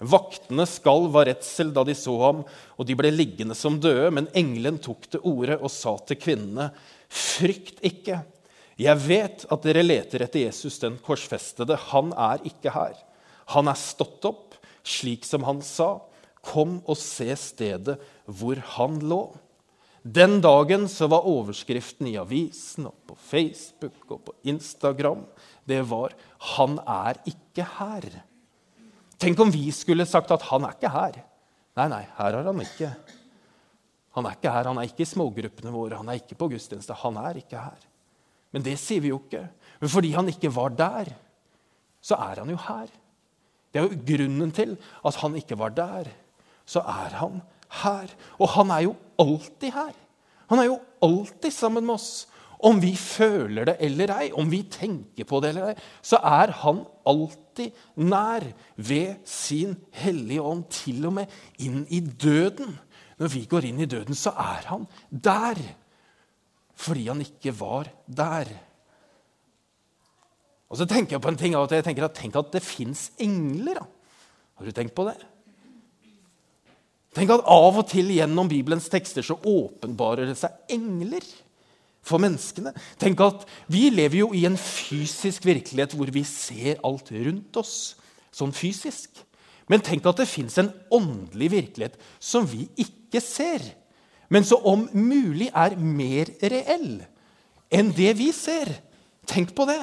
Vaktene 0.02 0.66
skalv 0.66 1.14
av 1.14 1.28
redsel 1.28 1.70
da 1.74 1.84
de 1.86 1.94
så 1.94 2.16
ham, 2.18 2.42
og 2.74 2.86
de 2.86 2.98
ble 2.98 3.14
liggende 3.14 3.54
som 3.54 3.78
døde. 3.78 4.10
Men 4.10 4.26
engelen 4.34 4.82
tok 4.82 5.06
til 5.06 5.22
orde 5.22 5.60
og 5.60 5.70
sa 5.70 5.94
til 6.02 6.18
kvinnene.: 6.18 6.72
Frykt 7.12 7.82
ikke. 7.84 8.22
Jeg 8.80 9.00
vet 9.04 9.44
at 9.52 9.66
dere 9.66 9.84
leter 9.84 10.24
etter 10.24 10.46
Jesus 10.46 10.78
den 10.80 10.96
korsfestede. 11.04 11.76
Han 11.92 12.14
er 12.16 12.42
ikke 12.48 12.72
her. 12.72 12.96
Han 13.52 13.68
er 13.68 13.78
stått 13.78 14.24
opp, 14.28 14.56
slik 14.82 15.26
som 15.28 15.44
han 15.44 15.60
sa. 15.64 15.98
Kom 16.42 16.80
og 16.88 16.98
se 16.98 17.28
stedet 17.38 17.98
hvor 18.26 18.58
han 18.76 18.98
lå. 19.04 19.22
Den 20.02 20.40
dagen 20.42 20.88
så 20.90 21.06
var 21.06 21.28
overskriften 21.30 22.08
i 22.10 22.16
avisen 22.18 22.88
og 22.88 22.96
på 23.06 23.14
Facebook 23.28 24.00
og 24.10 24.24
på 24.26 24.34
Instagram 24.50 25.22
det 25.64 25.82
var 25.86 26.10
'Han 26.38 26.78
er 26.78 27.14
ikke 27.24 27.62
her'. 27.78 28.20
Tenk 29.18 29.38
om 29.38 29.50
vi 29.50 29.70
skulle 29.70 30.06
sagt 30.06 30.30
at 30.30 30.42
'han 30.42 30.64
er 30.64 30.72
ikke 30.72 30.90
her'. 30.90 31.22
Nei, 31.76 31.88
nei, 31.88 32.06
her 32.18 32.34
er 32.34 32.42
han 32.42 32.60
ikke. 32.60 32.96
Han 34.16 34.28
er 34.28 34.36
ikke 34.36 34.52
her, 34.52 34.68
han 34.68 34.78
er 34.80 34.88
ikke 34.88 35.06
i 35.06 35.08
smågruppene 35.08 35.72
våre, 35.72 35.98
han 36.00 36.10
er 36.12 36.20
ikke 36.20 36.36
på 36.38 36.50
gudstjeneste. 36.52 36.96
Han 37.00 37.16
er 37.22 37.38
ikke 37.40 37.60
her. 37.60 37.86
Men 38.52 38.64
det 38.66 38.76
sier 38.80 39.00
vi 39.00 39.12
jo 39.12 39.20
ikke. 39.22 39.46
Men 39.80 39.92
fordi 39.92 40.10
han 40.12 40.28
ikke 40.28 40.52
var 40.52 40.74
der, 40.76 41.14
så 42.04 42.18
er 42.20 42.42
han 42.42 42.50
jo 42.52 42.58
her. 42.68 42.90
Det 43.72 43.80
er 43.80 43.88
jo 43.88 44.02
grunnen 44.12 44.52
til 44.52 44.76
at 45.08 45.16
han 45.22 45.38
ikke 45.38 45.56
var 45.58 45.72
der. 45.72 46.10
Så 46.68 46.82
er 46.84 47.16
han 47.22 47.40
her. 47.82 48.12
Og 48.36 48.52
han 48.52 48.74
er 48.74 48.84
jo 48.90 48.94
alltid 49.22 49.72
her. 49.72 49.96
Han 50.52 50.60
er 50.60 50.68
jo 50.68 50.78
alltid 51.02 51.50
sammen 51.54 51.86
med 51.86 51.96
oss. 51.96 52.26
Om 52.62 52.78
vi 52.82 52.92
føler 52.94 53.66
det 53.66 53.76
eller 53.82 54.12
ei, 54.20 54.28
om 54.38 54.50
vi 54.50 54.60
tenker 54.70 55.26
på 55.26 55.40
det 55.42 55.50
eller 55.50 55.72
ei, 55.72 55.78
så 56.04 56.20
er 56.22 56.52
han 56.60 56.84
alltid 57.08 57.72
nær 57.98 58.44
ved 58.76 59.24
sin 59.26 59.74
hellige 59.98 60.44
ånd, 60.46 60.68
til 60.70 61.08
og 61.08 61.16
med 61.16 61.32
inn 61.58 61.82
i 61.90 61.98
døden. 61.98 62.76
Når 63.20 63.32
vi 63.32 63.44
går 63.50 63.68
inn 63.68 63.80
i 63.82 63.88
døden, 63.88 64.16
så 64.16 64.32
er 64.38 64.68
han 64.70 64.86
der. 65.10 65.60
Fordi 66.78 67.08
han 67.10 67.20
ikke 67.24 67.52
var 67.58 67.90
der. 68.06 68.50
Og 70.72 70.80
så 70.80 70.88
tenker 70.88 71.16
jeg 71.16 71.24
på 71.24 71.32
en 71.32 71.40
ting 71.40 71.56
av 71.56 71.66
at 71.66 71.76
jeg 71.76 71.84
tenker 71.84 72.08
at, 72.08 72.16
Tenk 72.16 72.38
at 72.40 72.54
det 72.54 72.64
fins 72.64 73.10
engler. 73.20 73.82
Da. 73.82 73.86
Har 74.58 74.68
du 74.68 74.74
tenkt 74.74 74.96
på 74.96 75.04
det? 75.10 75.18
Tenk 77.12 77.34
at 77.34 77.44
av 77.44 77.76
og 77.76 77.88
til 77.90 78.08
gjennom 78.14 78.48
Bibelens 78.48 78.88
tekster 78.88 79.24
så 79.26 79.36
åpenbarer 79.36 80.30
det 80.30 80.38
seg 80.40 80.72
engler 80.72 81.26
for 82.02 82.22
menneskene. 82.22 82.72
Tenk 83.00 83.20
at 83.20 83.44
Vi 83.68 83.90
lever 83.92 84.22
jo 84.22 84.30
i 84.32 84.46
en 84.48 84.56
fysisk 84.56 85.44
virkelighet 85.44 85.92
hvor 85.98 86.08
vi 86.14 86.24
ser 86.24 86.80
alt 86.88 87.12
rundt 87.12 87.60
oss 87.60 87.76
sånn 88.32 88.54
fysisk. 88.56 89.12
Men 89.68 89.84
tenk 89.84 90.06
at 90.08 90.22
det 90.22 90.30
fins 90.30 90.56
en 90.60 90.72
åndelig 90.92 91.50
virkelighet 91.52 92.00
som 92.16 92.48
vi 92.48 92.66
ikke 93.12 93.24
ser, 93.24 93.64
men 94.32 94.46
som 94.48 94.64
om 94.64 94.86
mulig 94.96 95.50
er 95.52 95.76
mer 95.76 96.32
reell 96.40 97.02
enn 97.72 97.92
det 97.92 98.14
vi 98.16 98.30
ser. 98.36 98.70
Tenk 99.28 99.52
på 99.56 99.66
det. 99.68 99.80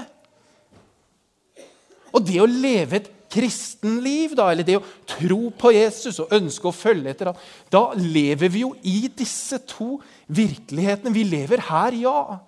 Og 2.10 2.26
det 2.26 2.40
å 2.42 2.50
leve 2.50 2.98
et 2.98 3.10
kristenliv, 3.30 4.34
da, 4.38 4.48
eller 4.50 4.66
det 4.66 4.80
å 4.80 4.86
tro 5.10 5.52
på 5.54 5.72
Jesus 5.76 6.18
og 6.24 6.34
ønske 6.34 6.70
å 6.70 6.74
følge 6.74 7.14
etter 7.14 7.30
ham, 7.30 7.42
da 7.70 7.84
lever 7.94 8.50
vi 8.50 8.64
jo 8.64 8.72
i 8.82 9.04
disse 9.14 9.62
to 9.70 10.00
virkelighetene. 10.34 11.14
Vi 11.14 11.28
lever 11.30 11.62
her, 11.70 11.98
ja, 12.02 12.40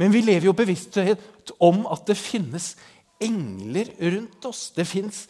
men 0.00 0.14
vi 0.14 0.24
lever 0.24 0.48
jo 0.48 0.56
bevissthet 0.56 1.52
om 1.60 1.84
at 1.92 2.06
det 2.08 2.16
finnes 2.16 2.72
engler 3.20 3.92
rundt 4.00 4.48
oss. 4.48 4.70
Det 4.72 4.88
fins 4.88 5.26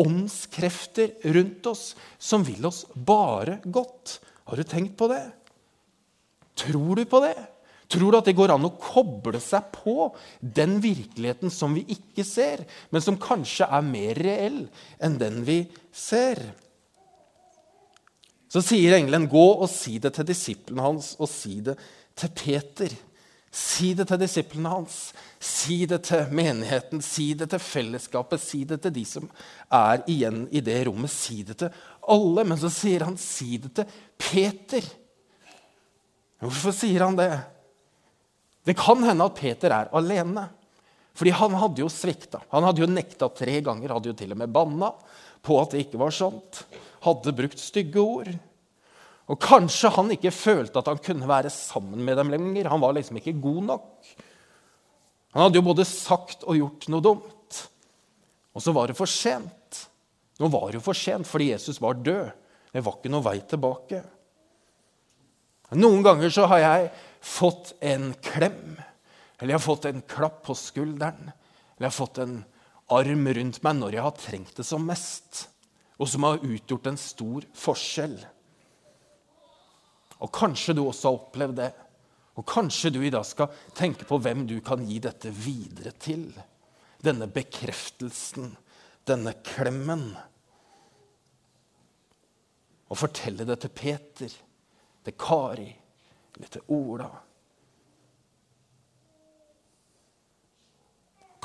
åndskrefter 0.00 1.32
rundt 1.36 1.66
oss 1.66 1.90
som 2.18 2.44
vil 2.46 2.66
oss 2.68 2.84
bare 2.94 3.60
godt. 3.64 4.18
Har 4.46 4.60
du 4.60 4.64
tenkt 4.68 4.96
på 4.98 5.08
det? 5.10 5.24
Tror 6.56 6.96
du 6.96 7.04
på 7.08 7.20
det? 7.24 7.36
Tror 7.86 8.10
du 8.10 8.18
at 8.18 8.26
det 8.26 8.34
går 8.34 8.50
an 8.54 8.66
å 8.66 8.74
koble 8.82 9.38
seg 9.42 9.68
på 9.74 10.10
den 10.40 10.78
virkeligheten 10.82 11.52
som 11.54 11.76
vi 11.76 11.84
ikke 11.94 12.24
ser, 12.26 12.64
men 12.90 13.04
som 13.04 13.18
kanskje 13.20 13.68
er 13.70 13.84
mer 13.86 14.18
reell 14.18 14.64
enn 14.98 15.18
den 15.20 15.44
vi 15.46 15.60
ser? 15.94 16.40
Så 18.50 18.62
sier 18.62 18.96
engelen, 18.96 19.28
'Gå 19.28 19.46
og 19.62 19.68
si 19.70 19.98
det 19.98 20.14
til 20.14 20.26
disiplene 20.26 20.82
hans, 20.82 21.16
og 21.18 21.28
si 21.28 21.60
det 21.60 21.76
til 22.14 22.30
Peter.' 22.30 22.96
Si 23.56 23.94
det 23.94 24.08
til 24.08 24.20
disiplene 24.20 24.68
hans, 24.68 25.14
si 25.42 25.82
det 25.88 26.02
til 26.08 26.30
menigheten, 26.34 27.02
si 27.04 27.32
det 27.38 27.50
til 27.52 27.62
fellesskapet, 27.62 28.42
si 28.42 28.62
det 28.68 28.80
til 28.84 28.94
de 28.94 29.04
som 29.08 29.26
er 29.72 30.04
igjen 30.10 30.46
i 30.50 30.62
det 30.64 30.78
rommet. 30.88 31.12
Si 31.12 31.42
det 31.46 31.58
til 31.60 31.82
alle. 32.08 32.44
Men 32.46 32.60
så 32.60 32.70
sier 32.72 33.06
han, 33.08 33.18
si 33.20 33.58
det 33.62 33.74
til 33.76 33.98
Peter. 34.16 34.86
Hvorfor 36.42 36.74
sier 36.76 37.06
han 37.06 37.18
det? 37.18 37.30
Det 38.66 38.76
kan 38.78 39.02
hende 39.06 39.26
at 39.28 39.38
Peter 39.38 39.72
er 39.72 39.92
alene. 39.96 40.48
Fordi 41.16 41.32
han 41.32 41.54
hadde 41.56 41.80
jo 41.80 41.88
svikta. 41.92 42.42
Han 42.52 42.66
hadde 42.66 42.82
jo 42.82 42.90
nekta 42.90 43.30
tre 43.32 43.60
ganger, 43.64 43.94
hadde 43.94 44.12
jo 44.12 44.18
til 44.18 44.34
og 44.34 44.40
med 44.42 44.52
banna 44.52 44.90
på 45.46 45.56
at 45.62 45.72
det 45.72 45.86
ikke 45.86 46.00
var 46.00 46.12
sånt. 46.12 46.64
Hadde 47.06 47.34
brukt 47.36 47.62
stygge 47.62 48.02
ord. 48.02 48.32
Og 49.26 49.40
kanskje 49.42 49.90
han 49.96 50.12
ikke 50.14 50.34
følte 50.34 50.78
at 50.78 50.90
han 50.90 51.00
kunne 51.02 51.28
være 51.28 51.50
sammen 51.50 52.02
med 52.04 52.18
dem 52.20 52.30
lenger. 52.34 52.68
Han 52.70 52.82
var 52.82 52.94
liksom 52.94 53.18
ikke 53.18 53.38
god 53.42 53.62
nok. 53.72 54.10
Han 55.36 55.50
hadde 55.50 55.60
jo 55.60 55.66
både 55.66 55.84
sagt 55.84 56.46
og 56.48 56.56
gjort 56.56 56.86
noe 56.88 57.04
dumt. 57.04 57.56
Og 58.56 58.62
så 58.64 58.72
var 58.72 58.88
det 58.88 58.96
for 58.96 59.10
sent. 59.10 59.82
Nå 60.40 60.48
var 60.48 60.70
det 60.70 60.78
jo 60.78 60.86
for 60.86 60.96
sent 60.96 61.28
fordi 61.28 61.50
Jesus 61.50 61.76
var 61.84 61.98
død. 62.00 62.30
Det 62.72 62.80
var 62.84 62.96
ikke 62.96 63.12
noe 63.12 63.24
vei 63.24 63.36
tilbake. 63.44 64.00
Noen 65.76 66.00
ganger 66.06 66.32
så 66.32 66.46
har 66.48 66.62
jeg 66.62 66.88
fått 67.20 67.74
en 67.84 68.14
klem, 68.24 68.78
eller 69.36 69.52
jeg 69.52 69.58
har 69.58 69.64
fått 69.66 69.88
en 69.90 70.02
klapp 70.08 70.38
på 70.46 70.56
skulderen, 70.56 71.32
eller 71.74 71.84
jeg 71.84 71.90
har 71.90 71.96
fått 71.98 72.20
en 72.22 72.36
arm 72.96 73.28
rundt 73.36 73.60
meg 73.66 73.80
når 73.80 73.96
jeg 73.96 74.04
har 74.06 74.16
trengt 74.20 74.60
det 74.60 74.66
som 74.68 74.88
mest, 74.88 75.48
og 76.00 76.08
som 76.08 76.24
har 76.28 76.44
utgjort 76.44 76.88
en 76.88 77.00
stor 77.00 77.48
forskjell. 77.56 78.16
Og 80.22 80.32
kanskje 80.32 80.76
du 80.76 80.86
også 80.86 81.10
har 81.10 81.20
opplevd 81.20 81.60
det. 81.60 81.72
Og 82.36 82.44
kanskje 82.44 82.92
du 82.92 83.00
i 83.00 83.12
dag 83.12 83.24
skal 83.24 83.52
tenke 83.76 84.04
på 84.08 84.18
hvem 84.20 84.44
du 84.48 84.58
kan 84.64 84.84
gi 84.84 84.98
dette 85.02 85.32
videre 85.32 85.94
til. 85.96 86.28
Denne 87.00 87.28
bekreftelsen, 87.32 88.50
denne 89.08 89.32
klemmen. 89.46 90.10
Og 92.86 93.00
fortelle 93.00 93.46
det 93.48 93.60
til 93.64 93.72
Peter, 93.72 94.34
til 95.06 95.16
Kari 95.16 95.70
eller 96.36 96.52
til 96.52 96.68
Ola. 96.76 97.08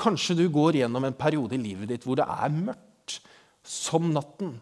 Kanskje 0.02 0.36
du 0.36 0.44
går 0.52 0.82
gjennom 0.82 1.06
en 1.06 1.16
periode 1.16 1.56
i 1.56 1.62
livet 1.62 1.88
ditt 1.92 2.04
hvor 2.04 2.18
det 2.18 2.26
er 2.26 2.52
mørkt 2.52 3.20
som 3.62 4.10
natten. 4.12 4.56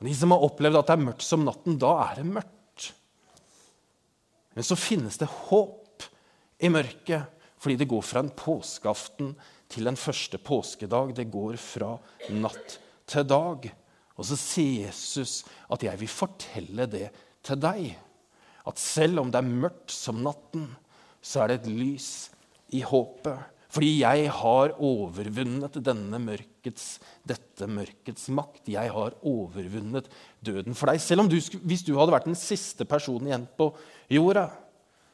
Og 0.00 0.06
De 0.08 0.14
som 0.16 0.32
har 0.34 0.44
opplevd 0.44 0.80
at 0.80 0.88
det 0.90 0.96
er 0.96 1.04
mørkt 1.08 1.24
som 1.24 1.44
natten, 1.46 1.78
da 1.80 1.92
er 2.08 2.20
det 2.20 2.30
mørkt. 2.34 2.59
Men 4.54 4.66
så 4.66 4.76
finnes 4.78 5.18
det 5.20 5.28
håp 5.30 6.06
i 6.60 6.70
mørket, 6.72 7.28
fordi 7.60 7.76
det 7.80 7.88
går 7.90 8.02
fra 8.04 8.22
en 8.24 8.32
påskeaften 8.34 9.34
til 9.70 9.86
en 9.86 9.98
første 10.00 10.40
påskedag. 10.42 11.14
Det 11.16 11.28
går 11.30 11.58
fra 11.60 11.94
natt 12.34 12.78
til 13.10 13.26
dag. 13.28 13.70
Og 14.16 14.26
så 14.28 14.36
sier 14.36 14.86
Jesus 14.86 15.44
at 15.70 15.82
'jeg 15.82 16.00
vil 16.00 16.08
fortelle 16.08 16.86
det 16.86 17.10
til 17.42 17.56
deg'. 17.56 17.96
At 18.66 18.78
selv 18.78 19.20
om 19.20 19.30
det 19.30 19.38
er 19.38 19.48
mørkt 19.48 19.90
som 19.90 20.22
natten, 20.22 20.76
så 21.22 21.42
er 21.42 21.46
det 21.48 21.60
et 21.60 21.72
lys 21.72 22.30
i 22.72 22.80
håpet. 22.80 23.38
Fordi 23.70 23.90
jeg 24.00 24.30
har 24.34 24.72
overvunnet 24.82 25.76
mørkets, 26.18 26.86
dette 27.22 27.68
mørkets 27.70 28.26
makt. 28.34 28.64
Jeg 28.66 28.90
har 28.90 29.14
overvunnet 29.22 30.08
døden 30.42 30.74
for 30.74 30.90
deg. 30.90 30.98
Selv 31.02 31.22
om 31.22 31.30
du, 31.30 31.36
hvis 31.38 31.84
du 31.86 31.94
hadde 31.98 32.14
vært 32.16 32.26
den 32.26 32.38
siste 32.38 32.86
personen 32.88 33.30
igjen 33.30 33.46
på 33.56 33.70
jorda, 34.10 34.48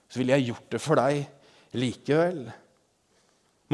så 0.08 0.20
ville 0.20 0.38
jeg 0.38 0.48
gjort 0.52 0.70
det 0.72 0.80
for 0.80 1.02
deg 1.02 1.76
likevel. 1.76 2.46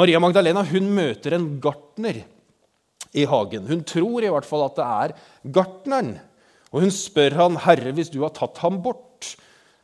Maria 0.01 0.19
Magdalena 0.23 0.65
hun 0.67 0.89
møter 0.97 1.37
en 1.37 1.47
gartner 1.63 2.23
i 3.13 3.27
hagen. 3.29 3.69
Hun 3.69 3.85
tror 3.87 4.25
i 4.25 4.33
hvert 4.33 4.49
fall 4.49 4.65
at 4.67 4.79
det 4.81 4.89
er 4.89 5.15
gartneren. 5.59 6.15
Og 6.73 6.87
hun 6.87 6.91
spør 6.91 7.37
han, 7.37 7.61
'Herre, 7.61 7.93
hvis 7.93 8.11
du 8.11 8.23
har 8.25 8.33
tatt 8.33 8.59
ham 8.65 8.81
bort, 8.83 9.37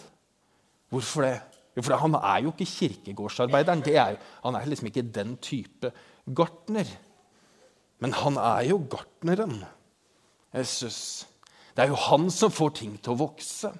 Hvorfor 0.90 1.22
det? 1.28 1.42
Jo, 1.76 1.84
for 1.84 2.00
han 2.00 2.16
er 2.16 2.40
jo 2.44 2.52
ikke 2.52 2.68
kirkegårdsarbeideren. 2.68 3.84
Er, 3.92 4.18
han 4.44 4.56
er 4.56 4.68
liksom 4.68 4.88
ikke 4.88 5.12
den 5.12 5.38
type 5.44 5.92
gartner. 6.36 6.88
Men 8.00 8.16
han 8.18 8.40
er 8.40 8.66
jo 8.72 8.82
gartneren. 8.92 9.62
Jesus. 10.56 11.28
Det 11.76 11.86
er 11.86 11.94
jo 11.94 12.00
han 12.10 12.28
som 12.34 12.52
får 12.52 12.76
ting 12.82 12.98
til 13.00 13.14
å 13.14 13.22
vokse. 13.22 13.72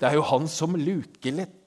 Det 0.00 0.08
er 0.08 0.16
jo 0.16 0.24
han 0.30 0.48
som 0.48 0.76
luker 0.76 1.42
litt. 1.42 1.62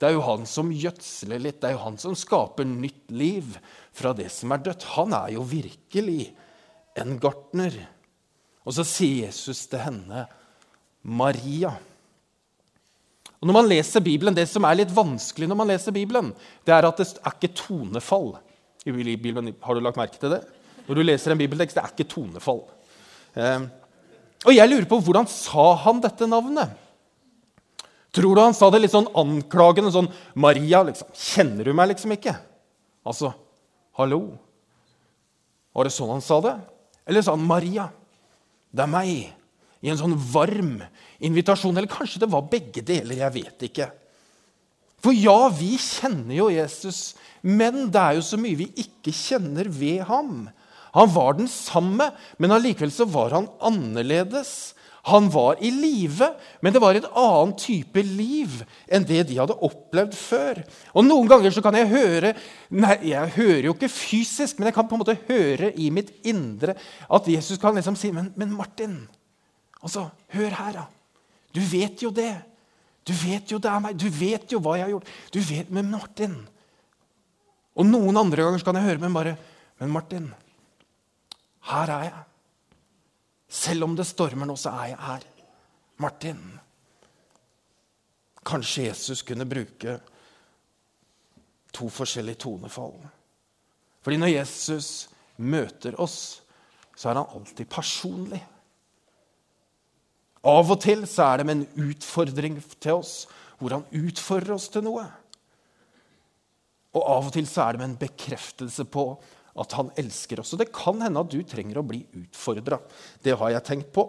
Det 0.00 0.08
er 0.08 0.16
jo 0.16 0.24
han 0.26 0.44
som 0.48 0.72
gjødsler 0.74 1.42
litt. 1.42 1.60
Det 1.62 1.70
er 1.70 1.76
jo 1.76 1.84
han 1.84 1.98
som 2.00 2.16
skaper 2.18 2.66
nytt 2.68 3.12
liv 3.14 3.54
fra 3.94 4.12
det 4.16 4.30
som 4.34 4.52
er 4.54 4.62
dødt. 4.64 4.86
Han 4.96 5.14
er 5.16 5.34
jo 5.36 5.44
virkelig 5.48 6.32
en 6.98 7.16
gartner. 7.22 7.76
Og 8.64 8.76
så 8.76 8.84
sier 8.86 9.28
Jesus 9.28 9.66
til 9.70 9.82
henne, 9.84 10.26
Maria. 11.04 11.74
Og 13.40 13.48
når 13.48 13.58
man 13.58 13.68
leser 13.68 14.00
Bibelen, 14.00 14.34
Det 14.34 14.48
som 14.48 14.64
er 14.64 14.78
litt 14.80 14.92
vanskelig 14.94 15.48
når 15.48 15.56
man 15.56 15.68
leser 15.68 15.92
Bibelen, 15.92 16.32
det 16.64 16.72
er 16.72 16.86
at 16.88 16.96
det 16.96 17.06
er 17.20 17.34
ikke 17.36 17.54
tonefall 17.54 18.38
i 18.86 18.92
Bibelen. 18.92 19.54
Har 19.60 19.74
du 19.74 19.80
lagt 19.80 20.00
merke 20.00 20.18
til 20.18 20.32
det? 20.32 20.42
Når 20.86 20.94
du 20.94 21.02
leser 21.02 21.32
en 21.32 21.38
bibeltekst, 21.38 21.76
det 21.76 21.84
er 21.84 21.92
ikke 21.92 22.08
tonefall. 22.08 22.62
Eh, 23.36 23.66
og 24.44 24.52
jeg 24.52 24.68
lurer 24.68 24.88
på 24.88 25.00
hvordan 25.00 25.28
sa 25.28 25.74
han 25.84 26.00
dette 26.04 26.28
navnet? 26.28 26.72
Tror 28.14 28.36
du 28.36 28.40
han 28.40 28.54
sa 28.54 28.70
det 28.70 28.84
litt 28.84 28.94
sånn 28.94 29.10
anklagende? 29.18 29.90
Sånn 29.90 30.10
'Maria, 30.38 30.84
liksom. 30.86 31.10
Kjenner 31.10 31.66
du 31.66 31.72
meg 31.74 31.90
liksom 31.92 32.14
ikke?' 32.14 32.36
Altså, 33.04 33.34
hallo? 33.98 34.38
Var 35.74 35.84
det 35.84 35.92
sånn 35.92 36.14
han 36.14 36.22
sa 36.24 36.40
det? 36.40 36.54
Eller 37.06 37.22
sa 37.22 37.34
han 37.34 37.46
'Maria, 37.46 37.90
det 38.72 38.82
er 38.82 38.92
meg'? 38.92 39.32
I 39.82 39.90
en 39.90 39.98
sånn 39.98 40.16
varm 40.16 40.80
invitasjon. 41.20 41.76
Eller 41.76 41.90
kanskje 41.90 42.22
det 42.22 42.30
var 42.30 42.48
begge 42.48 42.80
deler. 42.80 43.18
Jeg 43.18 43.34
vet 43.34 43.66
ikke. 43.68 43.90
For 45.04 45.12
ja, 45.12 45.50
vi 45.52 45.76
kjenner 45.76 46.32
jo 46.32 46.48
Jesus, 46.48 47.12
men 47.42 47.90
det 47.92 48.00
er 48.00 48.14
jo 48.16 48.22
så 48.24 48.38
mye 48.40 48.56
vi 48.56 48.70
ikke 48.80 49.12
kjenner 49.12 49.68
ved 49.68 50.06
ham. 50.08 50.48
Han 50.94 51.10
var 51.12 51.34
den 51.36 51.50
samme, 51.50 52.06
men 52.38 52.54
allikevel 52.54 52.92
så 52.94 53.04
var 53.04 53.34
han 53.36 53.50
annerledes. 53.60 54.72
Han 55.10 55.26
var 55.28 55.58
i 55.60 55.68
live, 55.68 56.30
men 56.64 56.72
det 56.72 56.80
var 56.80 56.96
et 56.96 57.08
annet 57.12 57.58
type 57.60 58.02
liv 58.08 58.62
enn 58.88 59.04
det 59.04 59.26
de 59.28 59.36
hadde 59.36 59.56
opplevd 59.66 60.16
før. 60.16 60.62
Og 60.96 61.04
Noen 61.04 61.28
ganger 61.28 61.52
så 61.52 61.60
kan 61.64 61.76
jeg 61.76 61.90
høre 61.90 62.32
nei, 62.72 62.96
Jeg 63.10 63.34
hører 63.36 63.68
jo 63.68 63.74
ikke 63.76 63.92
fysisk, 63.92 64.58
men 64.58 64.70
jeg 64.70 64.76
kan 64.78 64.88
på 64.88 64.96
en 64.96 65.02
måte 65.04 65.18
høre 65.28 65.74
i 65.76 65.90
mitt 65.92 66.14
indre 66.24 66.76
at 67.04 67.28
Jesus 67.28 67.60
kan 67.60 67.76
liksom 67.76 67.98
si 68.00 68.14
Men, 68.16 68.32
men 68.36 68.56
Martin, 68.56 68.96
altså, 69.82 70.08
hør 70.32 70.56
her, 70.56 70.72
da. 70.80 70.86
Du 71.54 71.60
vet 71.60 72.00
jo 72.02 72.10
det. 72.10 72.32
Du 73.04 73.12
vet 73.12 73.50
jo 73.52 73.60
det 73.60 73.70
er 73.70 73.82
meg. 73.84 74.00
Du 74.00 74.08
vet 74.08 74.48
jo 74.50 74.58
hva 74.64 74.78
jeg 74.78 74.88
har 74.88 74.94
gjort. 74.96 75.14
Du 75.30 75.40
vet 75.44 75.70
Men 75.70 75.92
Martin. 75.92 76.38
Og 77.76 77.86
noen 77.86 78.16
andre 78.16 78.46
ganger 78.46 78.64
kan 78.64 78.78
jeg 78.78 78.88
høre 78.88 79.02
men 79.02 79.14
bare 79.14 79.36
Men 79.82 79.90
Martin, 79.90 80.30
her 81.68 81.90
er 81.90 82.04
jeg. 82.06 82.22
Selv 83.54 83.86
om 83.86 83.94
det 83.94 84.06
stormer 84.08 84.48
nå, 84.48 84.56
så 84.58 84.72
er 84.74 84.92
jeg 84.92 85.02
her. 85.04 85.26
Martin. 86.02 86.40
Kanskje 88.44 88.88
Jesus 88.88 89.22
kunne 89.24 89.46
bruke 89.48 89.98
to 91.74 91.88
forskjellige 91.90 92.42
tonefall. 92.44 92.96
Fordi 94.04 94.18
når 94.20 94.34
Jesus 94.34 94.88
møter 95.36 95.96
oss, 96.02 96.42
så 96.94 97.10
er 97.10 97.20
han 97.20 97.38
alltid 97.38 97.70
personlig. 97.70 98.42
Av 100.44 100.70
og 100.70 100.80
til 100.82 101.06
så 101.08 101.30
er 101.30 101.40
det 101.40 101.46
med 101.48 101.62
en 101.62 101.88
utfordring 101.88 102.58
til 102.76 102.98
oss, 102.98 103.14
hvor 103.58 103.78
han 103.78 103.86
utfordrer 103.96 104.58
oss 104.58 104.68
til 104.68 104.84
noe. 104.84 105.06
Og 106.94 107.06
av 107.16 107.30
og 107.30 107.32
til 107.34 107.48
så 107.48 107.64
er 107.64 107.74
det 107.74 107.80
med 107.80 107.92
en 107.92 108.02
bekreftelse 108.02 108.84
på 108.84 109.06
at 109.60 109.74
han 109.78 109.90
elsker 110.00 110.42
oss. 110.42 110.54
Og 110.54 110.62
det 110.62 110.72
kan 110.74 111.02
hende 111.02 111.22
at 111.22 111.30
du 111.30 111.40
trenger 111.46 111.80
å 111.80 111.86
bli 111.86 112.02
utfordra. 112.24 112.80
Det 113.22 113.36
har 113.38 113.54
jeg 113.54 113.66
tenkt 113.68 113.92
på. 113.94 114.08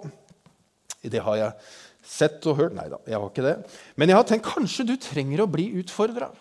Det 1.06 1.22
har 1.22 1.38
jeg 1.38 1.68
sett 2.06 2.46
og 2.50 2.60
hørt. 2.62 2.76
Nei 2.78 2.88
da, 2.92 3.00
jeg 3.10 3.20
har 3.20 3.30
ikke 3.30 3.46
det. 3.46 3.56
Men 4.00 4.12
jeg 4.12 4.20
har 4.20 4.28
tenkt 4.30 4.50
kanskje 4.50 4.88
du 4.90 4.96
trenger 5.02 5.44
å 5.44 5.52
bli 5.52 5.70
utfordra. 5.82 6.32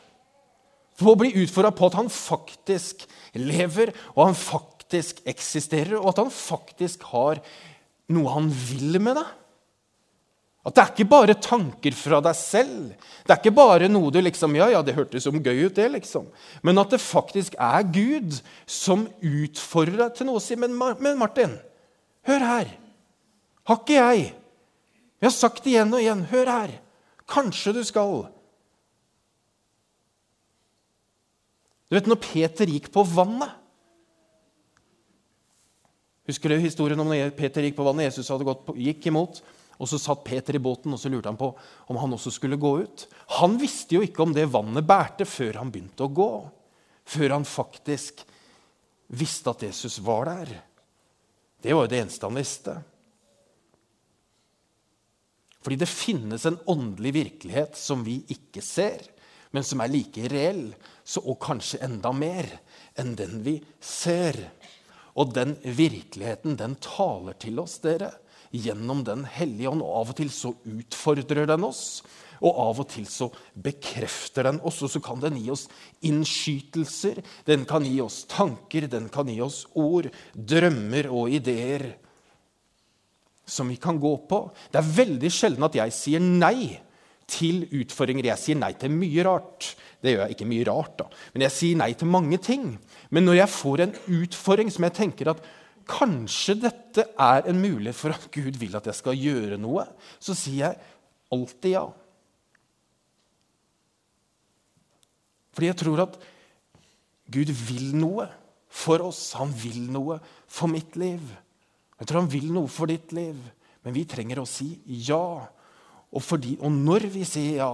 For 0.95 1.13
å 1.13 1.19
bli 1.19 1.33
utfordra 1.43 1.73
på 1.75 1.89
at 1.91 1.97
han 1.99 2.11
faktisk 2.13 3.05
lever, 3.35 3.93
og 4.15 4.29
han 4.29 4.37
faktisk 4.39 5.25
eksisterer, 5.29 5.97
og 5.99 6.13
at 6.13 6.23
han 6.23 6.31
faktisk 6.31 7.03
har 7.11 7.43
noe 8.15 8.35
han 8.37 8.51
vil 8.53 9.01
med 9.03 9.19
deg. 9.19 9.33
At 10.65 10.77
det 10.77 10.81
er 10.81 10.93
ikke 10.95 11.11
bare 11.13 11.35
tanker 11.37 11.93
fra 11.97 12.23
deg 12.25 12.37
selv. 12.39 12.95
Det 13.25 13.35
er 13.35 13.41
ikke 13.43 13.57
bare 13.57 13.89
noe 13.91 14.13
du 14.13 14.21
liksom 14.23 14.55
Ja, 14.57 14.71
ja, 14.73 14.81
det 14.85 14.95
hørtes 14.97 15.27
som 15.27 15.37
gøy 15.37 15.67
ut, 15.67 15.75
det, 15.77 15.91
liksom. 15.93 16.31
Men 16.65 16.81
at 16.81 16.95
det 16.95 17.03
faktisk 17.05 17.57
er 17.61 17.85
Gud 17.93 18.39
som 18.65 19.05
utfordrer 19.21 20.07
deg 20.07 20.15
til 20.17 20.31
noe 20.31 20.41
si. 20.41 20.57
Men, 20.57 20.73
men 20.79 21.21
Martin, 21.21 21.59
hør 22.25 22.47
her. 22.49 22.73
Har 23.69 23.81
ikke 23.81 23.99
jeg 23.99 24.31
Vi 25.21 25.29
har 25.29 25.33
sagt 25.33 25.65
det 25.65 25.75
igjen 25.75 25.93
og 25.93 26.01
igjen. 26.01 26.25
Hør 26.33 26.53
her. 26.53 26.73
Kanskje 27.29 27.75
du 27.77 27.83
skal. 27.85 28.25
Du 31.89 31.97
vet 31.97 32.09
når 32.09 32.21
Peter 32.25 32.73
gikk 32.73 32.89
på 32.93 33.05
vannet 33.07 33.61
Husker 36.25 36.49
du 36.49 36.57
historien 36.57 37.01
om 37.01 37.11
når 37.11 37.35
Peter 37.37 37.61
gikk 37.67 37.77
på 37.77 37.85
vannet? 37.85 38.09
Jesus 38.09 38.31
hadde 38.33 38.47
gått 38.49 38.63
på, 38.65 38.73
gikk 38.81 39.11
imot. 39.11 39.43
Og 39.79 39.89
Så 39.91 39.99
satt 39.99 40.25
Peter 40.27 40.55
i 40.55 40.63
båten 40.63 40.95
og 40.95 41.01
så 41.01 41.11
lurte 41.11 41.31
han 41.31 41.41
på 41.41 41.51
om 41.91 41.99
han 41.99 42.15
også 42.15 42.33
skulle 42.37 42.61
gå 42.61 42.77
ut. 42.85 43.07
Han 43.41 43.59
visste 43.61 43.97
jo 43.97 44.05
ikke 44.07 44.23
om 44.23 44.35
det 44.35 44.47
vannet 44.53 44.87
bærte 44.87 45.27
før 45.27 45.61
han 45.63 45.73
begynte 45.75 46.07
å 46.07 46.15
gå. 46.15 46.31
Før 47.05 47.37
han 47.37 47.47
faktisk 47.49 48.23
visste 49.15 49.53
at 49.53 49.65
Jesus 49.67 49.99
var 50.05 50.31
der. 50.31 50.53
Det 51.61 51.75
var 51.75 51.87
jo 51.87 51.93
det 51.93 52.03
eneste 52.05 52.29
han 52.29 52.39
visste. 52.39 52.77
Fordi 55.65 55.79
det 55.81 55.89
finnes 55.89 56.45
en 56.45 56.61
åndelig 56.69 57.15
virkelighet 57.17 57.79
som 57.81 58.03
vi 58.05 58.19
ikke 58.35 58.61
ser, 58.65 59.01
men 59.55 59.65
som 59.65 59.81
er 59.81 59.93
like 59.93 60.29
reell, 60.29 60.67
og 61.23 61.39
kanskje 61.41 61.81
enda 61.87 62.13
mer 62.13 62.51
enn 63.01 63.15
den 63.17 63.39
vi 63.47 63.57
ser. 63.81 64.37
Og 65.17 65.33
den 65.33 65.55
virkeligheten, 65.63 66.59
den 66.61 66.77
taler 66.85 67.39
til 67.41 67.63
oss, 67.63 67.79
dere 67.81 68.11
gjennom 68.55 69.03
Den 69.07 69.25
hellige 69.27 69.73
ånd. 69.73 69.83
Og 69.83 69.97
av 70.03 70.13
og 70.13 70.19
til 70.21 70.31
så 70.33 70.53
utfordrer 70.55 71.49
den 71.51 71.67
oss, 71.67 72.05
og 72.45 72.61
av 72.61 72.81
og 72.83 72.89
til 72.93 73.07
så 73.09 73.31
bekrefter 73.55 74.49
den 74.49 74.61
oss. 74.67 74.83
Og 74.85 74.93
så 74.93 75.03
kan 75.03 75.23
den 75.23 75.39
gi 75.41 75.51
oss 75.55 75.67
innskytelser, 76.07 77.23
den 77.49 77.67
kan 77.69 77.87
gi 77.87 77.99
oss 78.05 78.25
tanker, 78.31 78.89
den 78.91 79.11
kan 79.13 79.31
gi 79.31 79.41
oss 79.45 79.65
ord, 79.75 80.11
drømmer 80.35 81.11
og 81.11 81.35
ideer 81.35 81.93
som 83.45 83.69
vi 83.69 83.77
kan 83.77 83.99
gå 84.01 84.17
på. 84.29 84.41
Det 84.73 84.81
er 84.81 84.93
veldig 85.03 85.31
sjelden 85.33 85.67
at 85.67 85.77
jeg 85.77 85.95
sier 85.95 86.23
nei 86.23 86.79
til 87.29 87.65
utfordringer. 87.73 88.31
Jeg 88.33 88.41
sier 88.41 88.61
nei 88.61 88.73
til 88.79 88.93
mye 88.93 89.25
rart. 89.27 89.75
Det 90.05 90.13
gjør 90.13 90.27
jeg 90.27 90.37
ikke 90.37 90.49
mye 90.49 90.65
rart, 90.69 90.97
da. 91.01 91.07
Men 91.33 91.47
jeg 91.47 91.57
sier 91.57 91.81
nei 91.81 91.91
til 91.97 92.11
mange 92.13 92.39
ting. 92.45 92.75
Men 93.11 93.29
når 93.29 93.41
jeg 93.43 93.55
får 93.57 93.85
en 93.85 93.95
utfordring 94.21 94.73
som 94.73 94.85
jeg 94.89 94.97
tenker 95.01 95.33
at 95.33 95.45
kanskje 95.89 96.57
dette 96.63 97.07
er 97.21 97.49
en 97.51 97.61
mulighet 97.61 97.99
for 97.99 98.15
at 98.15 98.27
Gud 98.35 98.57
vil 98.61 98.77
at 98.79 98.89
jeg 98.91 98.99
skal 98.99 99.19
gjøre 99.19 99.59
noe, 99.61 99.87
så 100.23 100.37
sier 100.37 100.61
jeg 100.67 100.81
alltid 101.35 101.77
ja. 101.77 101.85
Fordi 105.55 105.71
jeg 105.71 105.81
tror 105.81 106.05
at 106.09 106.19
Gud 107.35 107.51
vil 107.69 107.95
noe 107.97 108.27
for 108.75 109.05
oss. 109.07 109.23
Han 109.39 109.53
vil 109.55 109.87
noe 109.95 110.19
for 110.51 110.71
mitt 110.71 110.99
liv. 111.01 111.23
Jeg 112.01 112.11
tror 112.11 112.25
han 112.25 112.33
vil 112.33 112.51
noe 112.53 112.71
for 112.71 112.91
ditt 112.91 113.15
liv. 113.17 113.39
Men 113.85 113.95
vi 113.95 114.05
trenger 114.09 114.43
å 114.43 114.49
si 114.49 114.73
ja. 115.07 115.47
Og, 116.15 116.23
fordi, 116.23 116.57
og 116.61 116.75
når 116.75 117.09
vi 117.15 117.25
sier 117.29 117.61
ja, 117.63 117.73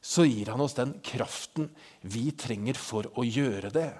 så 0.00 0.24
gir 0.24 0.52
han 0.52 0.62
oss 0.62 0.76
den 0.78 0.94
kraften 1.04 1.68
vi 2.06 2.30
trenger 2.38 2.78
for 2.80 3.08
å 3.18 3.24
gjøre 3.26 3.72
det. 3.74 3.90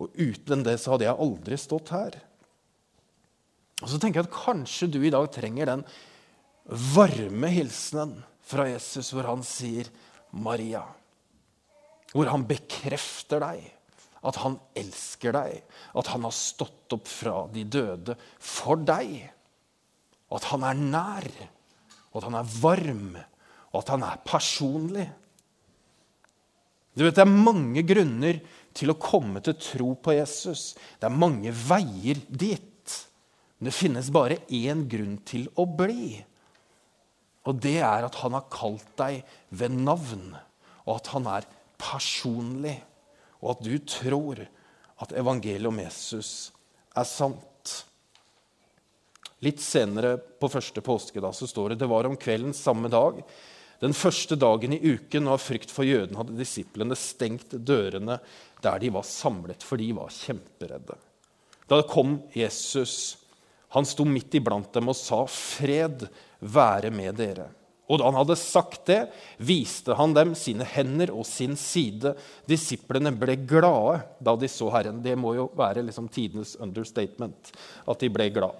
Og 0.00 0.14
uten 0.18 0.64
det 0.66 0.78
så 0.82 0.94
hadde 0.94 1.06
jeg 1.06 1.22
aldri 1.26 1.58
stått 1.60 1.92
her. 1.94 2.16
Og 3.84 3.90
så 3.92 4.00
tenker 4.00 4.22
jeg 4.22 4.30
at 4.30 4.36
kanskje 4.36 4.88
du 4.88 5.02
i 5.04 5.12
dag 5.12 5.26
trenger 5.32 5.68
den 5.68 5.82
varme 6.94 7.50
hilsenen 7.52 8.16
fra 8.44 8.64
Jesus 8.70 9.10
hvor 9.12 9.28
han 9.28 9.44
sier 9.44 9.90
'Maria'. 10.32 10.86
Hvor 12.14 12.30
han 12.32 12.46
bekrefter 12.48 13.42
deg, 13.44 13.60
at 14.24 14.36
han 14.40 14.56
elsker 14.78 15.34
deg, 15.36 15.60
at 15.92 16.08
han 16.08 16.24
har 16.24 16.32
stått 16.32 16.96
opp 16.96 17.08
fra 17.10 17.36
de 17.52 17.64
døde 17.68 18.16
for 18.40 18.80
deg. 18.80 19.18
Og 20.30 20.38
at 20.40 20.48
han 20.54 20.64
er 20.64 20.80
nær, 20.80 21.28
og 22.12 22.22
at 22.22 22.28
han 22.30 22.38
er 22.40 22.52
varm, 22.62 23.16
og 23.72 23.80
at 23.82 23.92
han 23.92 24.06
er 24.06 24.22
personlig. 24.24 25.08
Du 26.94 27.04
vet, 27.04 27.14
Det 27.14 27.26
er 27.26 27.42
mange 27.50 27.82
grunner 27.82 28.40
til 28.72 28.90
å 28.90 28.98
komme 28.98 29.42
til 29.42 29.58
tro 29.58 29.94
på 29.94 30.14
Jesus. 30.14 30.74
Det 30.98 31.10
er 31.10 31.20
mange 31.20 31.52
veier 31.52 32.22
dit. 32.30 32.70
Men 33.58 33.70
det 33.70 33.76
finnes 33.76 34.10
bare 34.12 34.40
én 34.52 34.86
grunn 34.90 35.18
til 35.26 35.46
å 35.60 35.66
bli. 35.68 36.18
Og 37.44 37.60
det 37.60 37.78
er 37.84 38.06
at 38.06 38.18
han 38.22 38.34
har 38.36 38.48
kalt 38.52 38.88
deg 38.98 39.22
ved 39.54 39.76
navn, 39.76 40.32
og 40.84 40.92
at 40.96 41.10
han 41.12 41.28
er 41.30 41.48
personlig. 41.80 42.78
Og 43.42 43.54
at 43.54 43.64
du 43.66 43.74
tror 43.84 44.40
at 45.04 45.16
evangeliet 45.16 45.68
om 45.68 45.80
Jesus 45.82 46.30
er 46.96 47.08
sant. 47.08 47.74
Litt 49.44 49.60
senere 49.60 50.16
på 50.16 50.48
første 50.48 50.80
påskedag 50.84 51.34
så 51.36 51.48
står 51.50 51.74
det 51.74 51.82
det 51.82 51.90
var 51.90 52.08
om 52.08 52.16
kvelden 52.16 52.54
samme 52.56 52.88
dag. 52.92 53.20
Den 53.82 53.92
første 53.96 54.38
dagen 54.40 54.72
i 54.72 54.80
uken 54.80 55.26
og 55.28 55.36
av 55.36 55.42
frykt 55.44 55.72
for 55.74 55.84
jøden 55.84 56.16
hadde 56.16 56.38
disiplene 56.38 56.96
stengt 56.96 57.52
dørene 57.52 58.20
der 58.64 58.80
de 58.80 58.92
var 58.94 59.04
samlet, 59.04 59.60
for 59.66 59.76
de 59.76 59.90
var 59.92 60.14
kjemperedde. 60.14 60.96
Da 61.68 61.82
kom 61.88 62.16
Jesus 62.32 63.23
han 63.74 63.86
sto 63.88 64.06
midt 64.06 64.38
iblant 64.38 64.72
dem 64.74 64.88
og 64.90 64.96
sa, 64.98 65.24
'Fred 65.26 66.06
være 66.40 66.90
med 66.94 67.18
dere.' 67.18 67.50
Og 67.84 68.00
da 68.00 68.06
han 68.08 68.16
hadde 68.16 68.36
sagt 68.40 68.86
det, 68.88 69.02
viste 69.36 69.92
han 69.98 70.14
dem 70.16 70.32
sine 70.38 70.64
hender 70.64 71.10
og 71.12 71.26
sin 71.28 71.52
side. 71.60 72.14
Disiplene 72.48 73.12
ble 73.12 73.36
glade 73.44 73.98
da 74.24 74.32
de 74.40 74.48
så 74.48 74.70
Herren. 74.72 75.02
Det 75.04 75.12
må 75.20 75.34
jo 75.36 75.50
være 75.58 75.84
liksom 75.84 76.08
tidenes 76.08 76.54
understatement 76.56 77.52
at 77.84 78.00
de 78.00 78.08
ble 78.08 78.30
glade. 78.32 78.56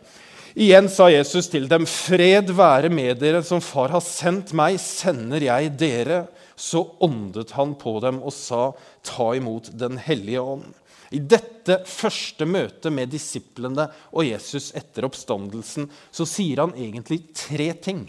Igjen 0.54 0.86
sa 0.92 1.08
Jesus 1.10 1.48
til 1.50 1.64
dem, 1.66 1.86
'Fred 1.86 2.52
være 2.52 2.90
med 2.92 3.18
dere. 3.18 3.42
Som 3.42 3.60
Far 3.64 3.88
har 3.88 4.04
sendt 4.04 4.52
meg, 4.52 4.78
sender 4.78 5.40
jeg 5.40 5.72
dere.' 5.78 6.26
Så 6.54 6.84
åndet 7.02 7.50
han 7.56 7.74
på 7.74 7.98
dem 8.04 8.22
og 8.22 8.32
sa, 8.32 8.72
'Ta 9.02 9.34
imot 9.34 9.72
Den 9.72 9.96
hellige 9.98 10.40
ånd.' 10.40 10.74
I 11.14 11.20
dette 11.22 11.78
første 11.86 12.46
møtet 12.48 12.92
med 12.92 13.12
disiplene 13.12 13.86
og 14.10 14.26
Jesus 14.26 14.72
etter 14.74 15.06
oppstandelsen 15.06 15.86
så 16.10 16.26
sier 16.26 16.64
han 16.64 16.74
egentlig 16.74 17.20
tre 17.36 17.70
ting. 17.78 18.08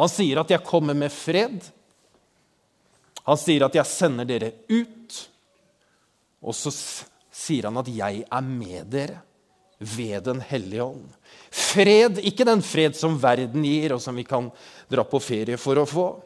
Han 0.00 0.08
sier 0.08 0.40
at 0.40 0.50
'jeg 0.50 0.64
kommer 0.64 0.94
med 0.94 1.12
fred'. 1.12 1.70
Han 3.26 3.36
sier 3.38 3.64
at 3.64 3.74
'jeg 3.74 3.86
sender 3.86 4.24
dere 4.24 4.52
ut'. 4.68 5.28
Og 6.42 6.54
så 6.54 6.70
sier 7.30 7.64
han 7.64 7.76
at 7.76 7.86
'jeg 7.86 8.24
er 8.30 8.40
med 8.40 8.90
dere 8.90 9.22
ved 9.78 10.24
Den 10.24 10.40
hellige 10.40 10.82
ånd'. 10.82 11.14
Fred, 11.50 12.18
ikke 12.18 12.44
den 12.44 12.62
fred 12.62 12.96
som 12.96 13.18
verden 13.18 13.62
gir, 13.64 13.92
og 13.92 14.00
som 14.00 14.16
vi 14.16 14.24
kan 14.24 14.50
dra 14.88 15.04
på 15.04 15.20
ferie 15.20 15.56
for 15.56 15.76
å 15.76 15.86
få 15.86 16.22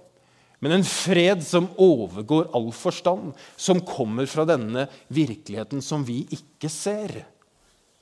men 0.67 0.81
en 0.81 0.85
fred 0.85 1.45
som 1.47 1.69
overgår 1.79 2.49
all 2.59 2.73
forstand, 2.75 3.37
som 3.55 3.79
kommer 3.87 4.27
fra 4.27 4.43
denne 4.49 4.89
virkeligheten 5.15 5.79
som 5.79 6.03
vi 6.03 6.25
ikke 6.35 6.67
ser, 6.73 7.21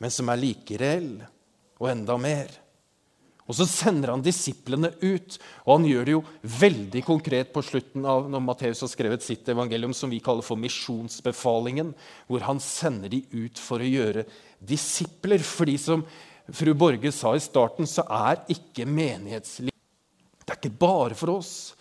men 0.01 0.13
som 0.13 0.31
er 0.33 0.41
like 0.41 0.79
reell 0.81 1.19
og 1.77 1.91
enda 1.91 2.17
mer. 2.17 2.49
Og 3.45 3.53
Så 3.59 3.67
sender 3.69 4.15
han 4.15 4.25
disiplene 4.25 4.95
ut, 5.03 5.37
og 5.67 5.75
han 5.75 5.91
gjør 5.91 6.09
det 6.09 6.15
jo 6.15 6.23
veldig 6.63 7.05
konkret 7.05 7.53
på 7.53 7.61
slutten 7.69 8.09
av 8.09 8.31
når 8.33 8.41
Matteus 8.47 8.81
har 8.81 8.89
skrevet 8.89 9.27
sitt 9.27 9.53
evangelium, 9.53 9.93
som 9.93 10.09
vi 10.09 10.23
kaller 10.25 10.47
for 10.47 10.57
misjonsbefalingen, 10.57 11.93
hvor 12.25 12.49
han 12.49 12.65
sender 12.65 13.13
de 13.13 13.21
ut 13.37 13.61
for 13.61 13.85
å 13.85 13.93
gjøre 13.93 14.25
disipler. 14.65 15.45
Fordi 15.45 15.77
som 15.77 16.09
fru 16.49 16.73
Borge 16.73 17.13
sa 17.13 17.37
i 17.37 17.45
starten, 17.45 17.85
så 17.85 18.09
er 18.09 18.41
ikke 18.57 18.89
menighetsliv 18.89 19.77
Det 20.41 20.53
er 20.53 20.61
ikke 20.63 20.79
bare 20.81 21.17
for 21.17 21.37
oss. 21.37 21.75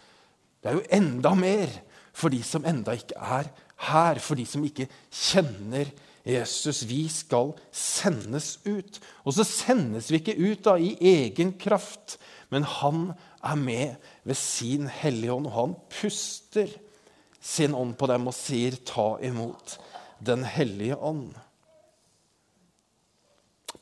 Det 0.63 0.71
er 0.71 0.80
jo 0.80 0.88
enda 0.95 1.34
mer 1.36 1.71
for 2.15 2.32
de 2.32 2.39
som 2.45 2.63
enda 2.65 2.95
ikke 2.95 3.19
er 3.19 3.49
her, 3.89 4.19
for 4.23 4.39
de 4.39 4.45
som 4.47 4.63
ikke 4.63 4.88
kjenner 5.12 5.89
Jesus. 6.23 6.86
Vi 6.88 7.04
skal 7.12 7.52
sendes 7.76 8.56
ut. 8.63 8.99
Og 9.28 9.36
så 9.36 9.43
sendes 9.47 10.08
vi 10.12 10.21
ikke 10.21 10.38
ut 10.39 10.63
da, 10.63 10.78
i 10.80 10.95
egen 11.02 11.52
kraft, 11.60 12.17
men 12.54 12.63
han 12.80 13.10
er 13.43 13.60
med 13.60 14.10
ved 14.23 14.39
sin 14.39 14.88
Hellige 14.88 15.34
Ånd, 15.36 15.49
og 15.49 15.58
han 15.58 15.76
puster 15.91 16.71
sin 17.43 17.76
ånd 17.76 17.97
på 17.99 18.08
dem 18.08 18.30
og 18.30 18.36
sier, 18.38 18.78
'Ta 18.78 19.17
imot 19.21 19.80
Den 20.23 20.45
hellige 20.47 20.95
ånd'. 20.95 21.36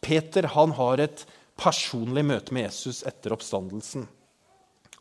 Peter 0.01 0.47
han 0.47 0.71
har 0.71 0.97
et 0.97 1.25
personlig 1.55 2.25
møte 2.25 2.53
med 2.53 2.63
Jesus 2.63 3.03
etter 3.05 3.35
oppstandelsen. 3.35 4.07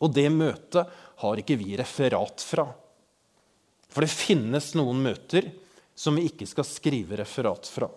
Og 0.01 0.12
det 0.12 0.29
møtet 0.33 0.88
har 1.21 1.41
ikke 1.41 1.59
vi 1.61 1.77
referat 1.79 2.43
fra. 2.45 2.67
For 3.91 4.07
det 4.07 4.13
finnes 4.13 4.73
noen 4.79 5.03
møter 5.05 5.51
som 5.99 6.17
vi 6.17 6.29
ikke 6.31 6.49
skal 6.49 6.67
skrive 6.67 7.19
referat 7.21 7.69
fra. 7.69 7.89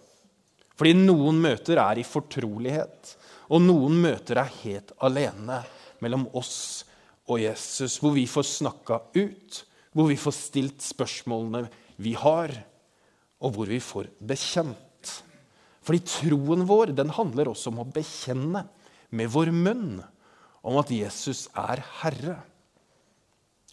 Fordi 0.73 0.93
noen 0.97 1.37
møter 1.41 1.79
er 1.79 2.01
i 2.01 2.07
fortrolighet, 2.07 3.13
og 3.53 3.61
noen 3.61 3.99
møter 4.01 4.41
er 4.41 4.55
helt 4.63 4.95
alene 5.05 5.61
mellom 6.03 6.25
oss 6.35 6.83
og 7.29 7.39
Jesus, 7.39 7.99
hvor 8.01 8.15
vi 8.17 8.25
får 8.27 8.47
snakka 8.49 8.99
ut, 9.15 9.59
hvor 9.93 10.09
vi 10.09 10.17
får 10.19 10.35
stilt 10.35 10.83
spørsmålene 10.83 11.69
vi 12.03 12.15
har, 12.19 12.51
og 13.43 13.55
hvor 13.55 13.69
vi 13.69 13.79
får 13.83 14.09
bekjent. 14.19 15.11
Fordi 15.83 16.01
troen 16.07 16.65
vår 16.67 16.93
den 16.97 17.11
handler 17.13 17.51
også 17.51 17.71
om 17.71 17.83
å 17.83 17.91
bekjenne 17.93 18.65
med 19.13 19.31
vår 19.31 19.51
munn 19.55 20.01
om 20.63 20.79
at 20.79 20.91
Jesus 20.91 21.45
er 21.59 21.83
Herre. 22.01 22.39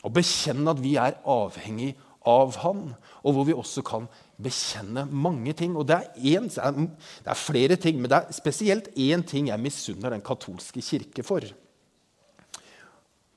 Og 0.06 0.14
bekjenne 0.16 0.72
at 0.72 0.80
vi 0.82 0.94
er 1.00 1.18
avhengig 1.28 1.94
av 2.28 2.56
Han, 2.60 2.90
og 3.24 3.34
hvor 3.34 3.46
vi 3.48 3.56
også 3.56 3.82
kan 3.86 4.06
bekjenne 4.40 5.06
mange 5.08 5.54
ting. 5.56 5.76
Og 5.76 5.86
det 5.88 5.96
er, 5.96 6.10
en, 6.36 6.48
det 6.48 7.32
er 7.32 7.38
flere 7.38 7.76
ting, 7.80 8.00
men 8.00 8.10
det 8.12 8.18
er 8.18 8.36
spesielt 8.36 8.90
én 8.96 9.24
ting 9.26 9.48
jeg 9.48 9.62
misunner 9.62 10.12
den 10.12 10.24
katolske 10.24 10.84
kirke 10.84 11.24
for. 11.26 11.44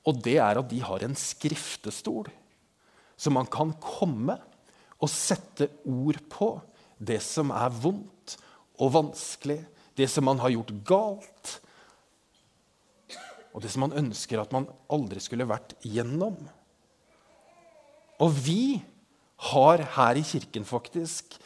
Og 0.04 0.20
det 0.24 0.36
er 0.36 0.60
at 0.60 0.68
de 0.68 0.82
har 0.84 1.04
en 1.04 1.16
skriftestol, 1.16 2.28
så 3.16 3.32
man 3.32 3.48
kan 3.48 3.72
komme 3.80 4.36
og 5.00 5.10
sette 5.10 5.70
ord 5.88 6.18
på 6.32 6.50
det 7.00 7.20
som 7.24 7.52
er 7.54 7.72
vondt 7.72 8.36
og 8.82 8.92
vanskelig, 8.94 9.62
det 9.96 10.08
som 10.10 10.26
man 10.26 10.40
har 10.42 10.52
gjort 10.52 10.72
galt, 10.86 11.58
og 13.54 13.62
det 13.62 13.70
som 13.70 13.86
man 13.86 13.96
ønsker 14.02 14.40
at 14.42 14.52
man 14.54 14.66
aldri 14.92 15.22
skulle 15.22 15.46
vært 15.46 15.76
gjennom. 15.86 16.36
Og 18.22 18.34
vi 18.44 18.82
har 19.50 19.82
her 19.94 20.18
i 20.18 20.24
kirken 20.26 20.66
faktisk 20.66 21.36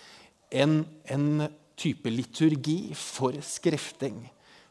en, 0.49 0.81
en 1.05 1.49
type 1.79 2.11
liturgi 2.11 2.94
for 2.97 3.37
skrifting 3.44 4.23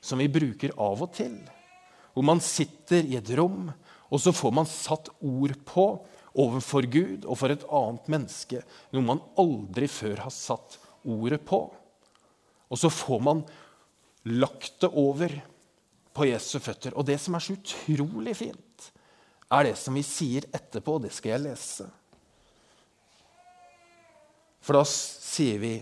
som 0.02 0.22
vi 0.22 0.30
bruker 0.32 0.74
av 0.82 1.04
og 1.06 1.14
til. 1.18 1.36
Hvor 2.14 2.26
man 2.26 2.42
sitter 2.42 3.06
i 3.06 3.18
et 3.20 3.30
rom, 3.38 3.70
og 4.10 4.22
så 4.24 4.34
får 4.34 4.54
man 4.56 4.70
satt 4.70 5.12
ord 5.22 5.54
på 5.68 5.88
overfor 6.38 6.88
Gud 6.90 7.26
og 7.26 7.38
for 7.40 7.54
et 7.54 7.66
annet 7.74 8.10
menneske 8.14 8.62
noe 8.94 9.06
man 9.06 9.22
aldri 9.42 9.90
før 9.92 10.24
har 10.26 10.34
satt 10.34 10.80
ordet 11.08 11.42
på. 11.46 11.62
Og 12.68 12.82
så 12.82 12.90
får 12.94 13.22
man 13.24 13.44
lagt 14.28 14.82
det 14.82 14.90
over 14.98 15.34
på 16.18 16.28
Jesu 16.32 16.58
føtter. 16.64 16.96
Og 16.98 17.06
det 17.08 17.20
som 17.22 17.38
er 17.38 17.46
så 17.46 17.56
utrolig 17.58 18.36
fint, 18.40 18.90
er 19.54 19.70
det 19.70 19.78
som 19.80 19.96
vi 19.96 20.04
sier 20.04 20.48
etterpå, 20.52 20.98
og 20.98 21.06
det 21.06 21.14
skal 21.16 21.36
jeg 21.36 21.46
lese. 21.46 21.88
For 24.66 24.76
da 24.76 24.84
sier 24.88 25.62
vi 25.62 25.76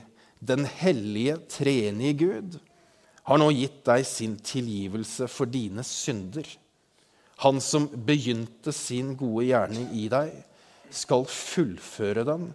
den 0.45 0.67
hellige 0.69 1.39
treenige 1.49 2.17
Gud, 2.19 2.57
har 3.25 3.39
nå 3.41 3.47
gitt 3.55 3.79
deg 3.87 4.03
sin 4.05 4.35
tilgivelse 4.37 5.25
for 5.31 5.49
dine 5.49 5.81
synder. 5.87 6.45
Han 7.41 7.57
som 7.63 7.87
begynte 7.89 8.69
sin 8.75 9.15
gode 9.17 9.47
gjerning 9.47 9.87
i 9.97 10.05
deg, 10.11 10.35
skal 10.93 11.25
fullføre 11.25 12.21
den 12.27 12.51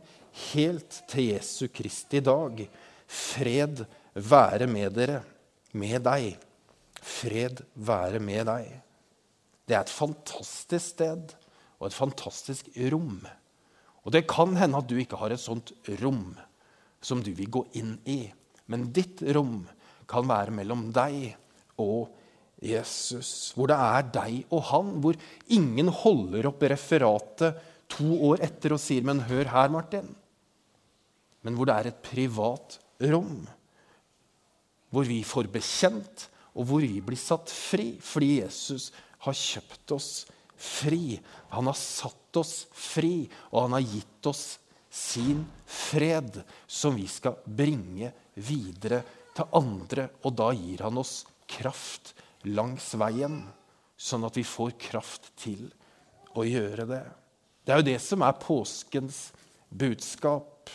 helt 0.52 1.00
til 1.10 1.32
Jesu 1.32 1.66
Kristi 1.74 2.22
dag. 2.22 2.62
Fred 3.10 3.82
være 4.14 4.70
med 4.70 4.94
dere, 4.94 5.24
med 5.74 6.06
deg. 6.06 6.38
Fred 7.00 7.62
være 7.74 8.20
med 8.22 8.46
deg. 8.48 8.70
Det 9.66 9.76
er 9.76 9.84
et 9.84 9.92
fantastisk 9.92 10.96
sted 10.96 11.34
og 11.78 11.88
et 11.88 11.96
fantastisk 11.96 12.68
rom. 12.92 13.20
Og 14.04 14.14
det 14.14 14.26
kan 14.30 14.56
hende 14.56 14.80
at 14.80 14.88
du 14.88 14.96
ikke 15.00 15.18
har 15.20 15.32
et 15.32 15.42
sånt 15.42 15.72
rom 16.00 16.32
som 17.00 17.22
du 17.24 17.32
vil 17.36 17.50
gå 17.52 17.64
inn 17.80 17.94
i. 18.08 18.22
Men 18.70 18.90
ditt 18.94 19.22
rom 19.34 19.62
kan 20.10 20.28
være 20.28 20.54
mellom 20.54 20.88
deg 20.94 21.32
og 21.80 22.10
Jesus. 22.60 23.52
Hvor 23.56 23.70
det 23.70 23.78
er 23.80 24.08
deg 24.14 24.52
og 24.52 24.64
han. 24.70 24.96
Hvor 25.04 25.16
ingen 25.52 25.92
holder 26.02 26.50
opp 26.50 26.64
referatet 26.68 27.60
to 27.90 28.12
år 28.30 28.44
etter 28.46 28.76
og 28.76 28.80
sier 28.80 29.02
'Men 29.02 29.24
hør 29.26 29.48
her, 29.50 29.68
Martin'. 29.68 30.14
Men 31.42 31.54
hvor 31.54 31.66
det 31.66 31.74
er 31.74 31.86
et 31.88 32.02
privat 32.02 32.78
rom. 33.00 33.48
Hvor 34.90 35.04
vi 35.04 35.22
får 35.24 35.48
bekjent, 35.52 36.28
og 36.54 36.66
hvor 36.66 36.84
vi 36.84 37.00
blir 37.04 37.20
satt 37.20 37.52
fri 37.52 37.92
fordi 38.02 38.40
Jesus 38.40 38.90
har 39.26 39.36
kjøpt 39.36 39.94
oss 39.96 40.10
fri. 40.60 41.18
Han 41.54 41.70
har 41.70 41.78
satt 41.78 42.36
oss 42.40 42.66
fri, 42.72 43.28
og 43.52 43.66
han 43.66 43.78
har 43.78 43.86
gitt 43.86 44.30
oss 44.30 44.44
sin 44.90 45.44
fred, 45.66 46.42
som 46.66 46.96
vi 46.98 47.06
skal 47.10 47.38
bringe 47.44 48.12
videre 48.34 49.02
til 49.36 49.48
andre. 49.56 50.08
Og 50.26 50.34
da 50.36 50.50
gir 50.56 50.84
han 50.86 51.00
oss 51.00 51.22
kraft 51.50 52.14
langs 52.48 52.92
veien, 52.98 53.42
sånn 54.00 54.24
at 54.26 54.36
vi 54.38 54.46
får 54.46 54.76
kraft 54.80 55.30
til 55.40 55.68
å 56.38 56.44
gjøre 56.46 56.86
det. 56.88 57.04
Det 57.64 57.74
er 57.74 57.82
jo 57.82 57.90
det 57.90 58.00
som 58.02 58.24
er 58.24 58.40
påskens 58.40 59.30
budskap. 59.68 60.70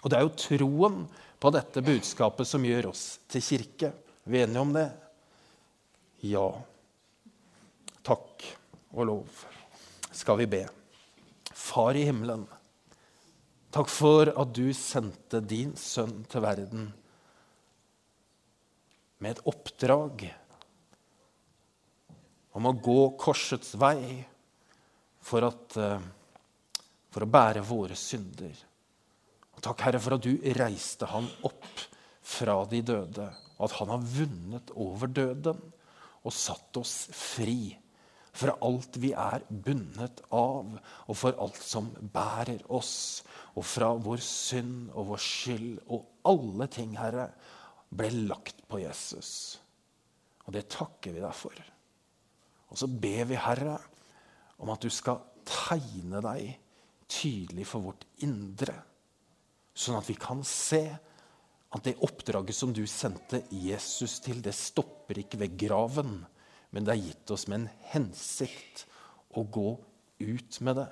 Og 0.00 0.10
det 0.10 0.18
er 0.18 0.24
jo 0.26 0.38
troen 0.38 1.02
på 1.40 1.52
dette 1.54 1.82
budskapet 1.84 2.48
som 2.48 2.64
gjør 2.66 2.90
oss 2.90 3.04
til 3.30 3.44
kirke. 3.44 3.92
Er 4.24 4.32
vi 4.34 4.42
enige 4.42 4.60
om 4.60 4.72
det? 4.72 4.88
Ja. 6.26 6.48
Takk 8.04 8.44
og 8.92 9.06
lov 9.08 9.42
skal 10.12 10.40
vi 10.42 10.48
be. 10.50 10.64
Far 11.50 11.96
i 11.96 12.04
himmelen, 12.08 12.42
takk 13.70 13.88
for 13.92 14.32
at 14.32 14.52
du 14.56 14.72
sendte 14.76 15.40
din 15.44 15.72
sønn 15.78 16.24
til 16.30 16.42
verden 16.44 16.88
med 19.20 19.36
et 19.36 19.42
oppdrag 19.50 20.24
om 22.56 22.66
å 22.66 22.74
gå 22.74 23.00
korsets 23.20 23.76
vei 23.78 24.24
for, 25.20 25.44
at, 25.46 25.76
eh, 25.76 26.00
for 27.12 27.24
å 27.24 27.30
bære 27.30 27.62
våre 27.64 27.96
synder. 27.98 28.56
Takk, 29.60 29.84
Herre, 29.84 30.00
for 30.00 30.16
at 30.16 30.24
du 30.24 30.32
reiste 30.56 31.06
han 31.10 31.28
opp 31.44 31.84
fra 32.24 32.56
de 32.70 32.80
døde, 32.80 33.26
og 33.60 33.68
at 33.68 33.76
han 33.76 33.92
har 33.92 34.08
vunnet 34.16 34.72
over 34.80 35.12
døden 35.12 35.60
og 36.24 36.34
satt 36.34 36.80
oss 36.80 36.94
fri 37.12 37.76
fra 38.36 38.54
alt 38.64 38.96
vi 39.02 39.10
er 39.16 39.42
bundet 39.50 40.22
av, 40.32 40.76
og 41.10 41.16
for 41.18 41.36
alt 41.42 41.58
som 41.60 41.90
bærer 42.14 42.62
oss, 42.72 43.22
og 43.58 43.66
fra 43.66 43.90
vår 43.98 44.22
synd 44.22 44.92
og 44.94 45.10
vår 45.10 45.24
skyld 45.24 45.80
og 45.90 46.06
alle 46.30 46.68
ting, 46.70 46.94
Herre, 46.98 47.26
ble 47.90 48.10
lagt 48.30 48.62
på 48.70 48.80
Jesus. 48.84 49.58
Og 50.46 50.54
det 50.54 50.68
takker 50.70 51.16
vi 51.16 51.24
deg 51.24 51.34
for. 51.34 51.58
Og 52.70 52.78
så 52.78 52.86
ber 52.86 53.26
vi, 53.26 53.38
Herre, 53.40 53.76
om 54.62 54.70
at 54.70 54.84
du 54.84 54.92
skal 54.94 55.24
tegne 55.46 56.22
deg 56.22 56.54
tydelig 57.10 57.66
for 57.66 57.90
vårt 57.90 58.06
indre, 58.22 58.76
sånn 59.74 59.98
at 59.98 60.06
vi 60.06 60.14
kan 60.20 60.44
se 60.46 60.84
at 61.70 61.86
det 61.86 61.98
oppdraget 62.02 62.56
som 62.56 62.72
du 62.74 62.82
sendte 62.90 63.42
Jesus 63.54 64.18
til, 64.24 64.42
det 64.42 64.54
stopper 64.56 65.22
ikke 65.22 65.38
ved 65.44 65.56
graven, 65.60 66.16
men 66.70 66.86
det 66.86 66.94
er 66.94 67.04
gitt 67.04 67.32
oss 67.34 67.46
med 67.50 67.62
en 67.62 67.70
hensikt 67.92 68.86
å 69.38 69.44
gå 69.46 69.72
ut 70.20 70.60
med 70.66 70.80
det 70.80 70.88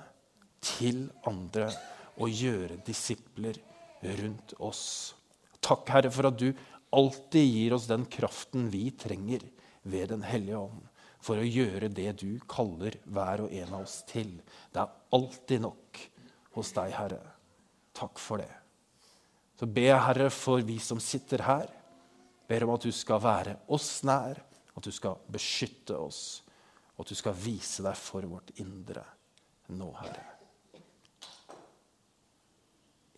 til 0.63 1.05
andre 1.27 1.69
og 2.19 2.31
gjøre 2.31 2.79
disipler 2.87 3.59
rundt 4.03 4.55
oss. 4.63 4.83
Takk, 5.59 5.87
Herre, 5.91 6.11
for 6.11 6.29
at 6.29 6.39
du 6.39 6.51
alltid 6.95 7.45
gir 7.45 7.75
oss 7.75 7.87
den 7.89 8.05
kraften 8.11 8.69
vi 8.71 8.89
trenger 8.91 9.43
ved 9.83 10.09
Den 10.11 10.23
hellige 10.27 10.59
ånd 10.59 10.87
for 11.23 11.39
å 11.39 11.47
gjøre 11.47 11.89
det 11.91 12.13
du 12.21 12.39
kaller 12.47 12.95
hver 13.11 13.43
og 13.45 13.53
en 13.55 13.73
av 13.73 13.83
oss 13.83 13.99
til. 14.07 14.37
Det 14.71 14.81
er 14.81 14.95
alltid 15.15 15.63
nok 15.65 15.99
hos 16.55 16.71
deg, 16.75 16.95
Herre. 16.95 17.19
Takk 17.95 18.21
for 18.21 18.39
det. 18.39 18.51
Så 19.59 19.67
ber 19.67 19.89
jeg, 19.89 20.03
Herre, 20.05 20.29
for 20.31 20.63
vi 20.63 20.77
som 20.79 21.01
sitter 21.03 21.43
her, 21.43 21.71
ber 22.47 22.63
om 22.63 22.77
at 22.77 22.85
du 22.87 22.93
skal 22.95 23.19
være 23.19 23.57
oss 23.75 24.05
nær, 24.07 24.39
at 24.71 24.85
du 24.85 24.91
skal 24.95 25.19
beskytte 25.27 25.97
oss, 25.99 26.21
og 26.95 27.03
at 27.03 27.11
du 27.11 27.19
skal 27.19 27.35
vise 27.35 27.83
deg 27.83 27.97
for 27.99 28.23
vårt 28.31 28.53
indre 28.63 29.03
nå, 29.75 29.89
Herre. 29.99 30.23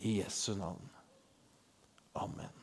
I 0.02 0.16
Jesu 0.18 0.56
navn. 0.58 0.90
Amen. 2.18 2.61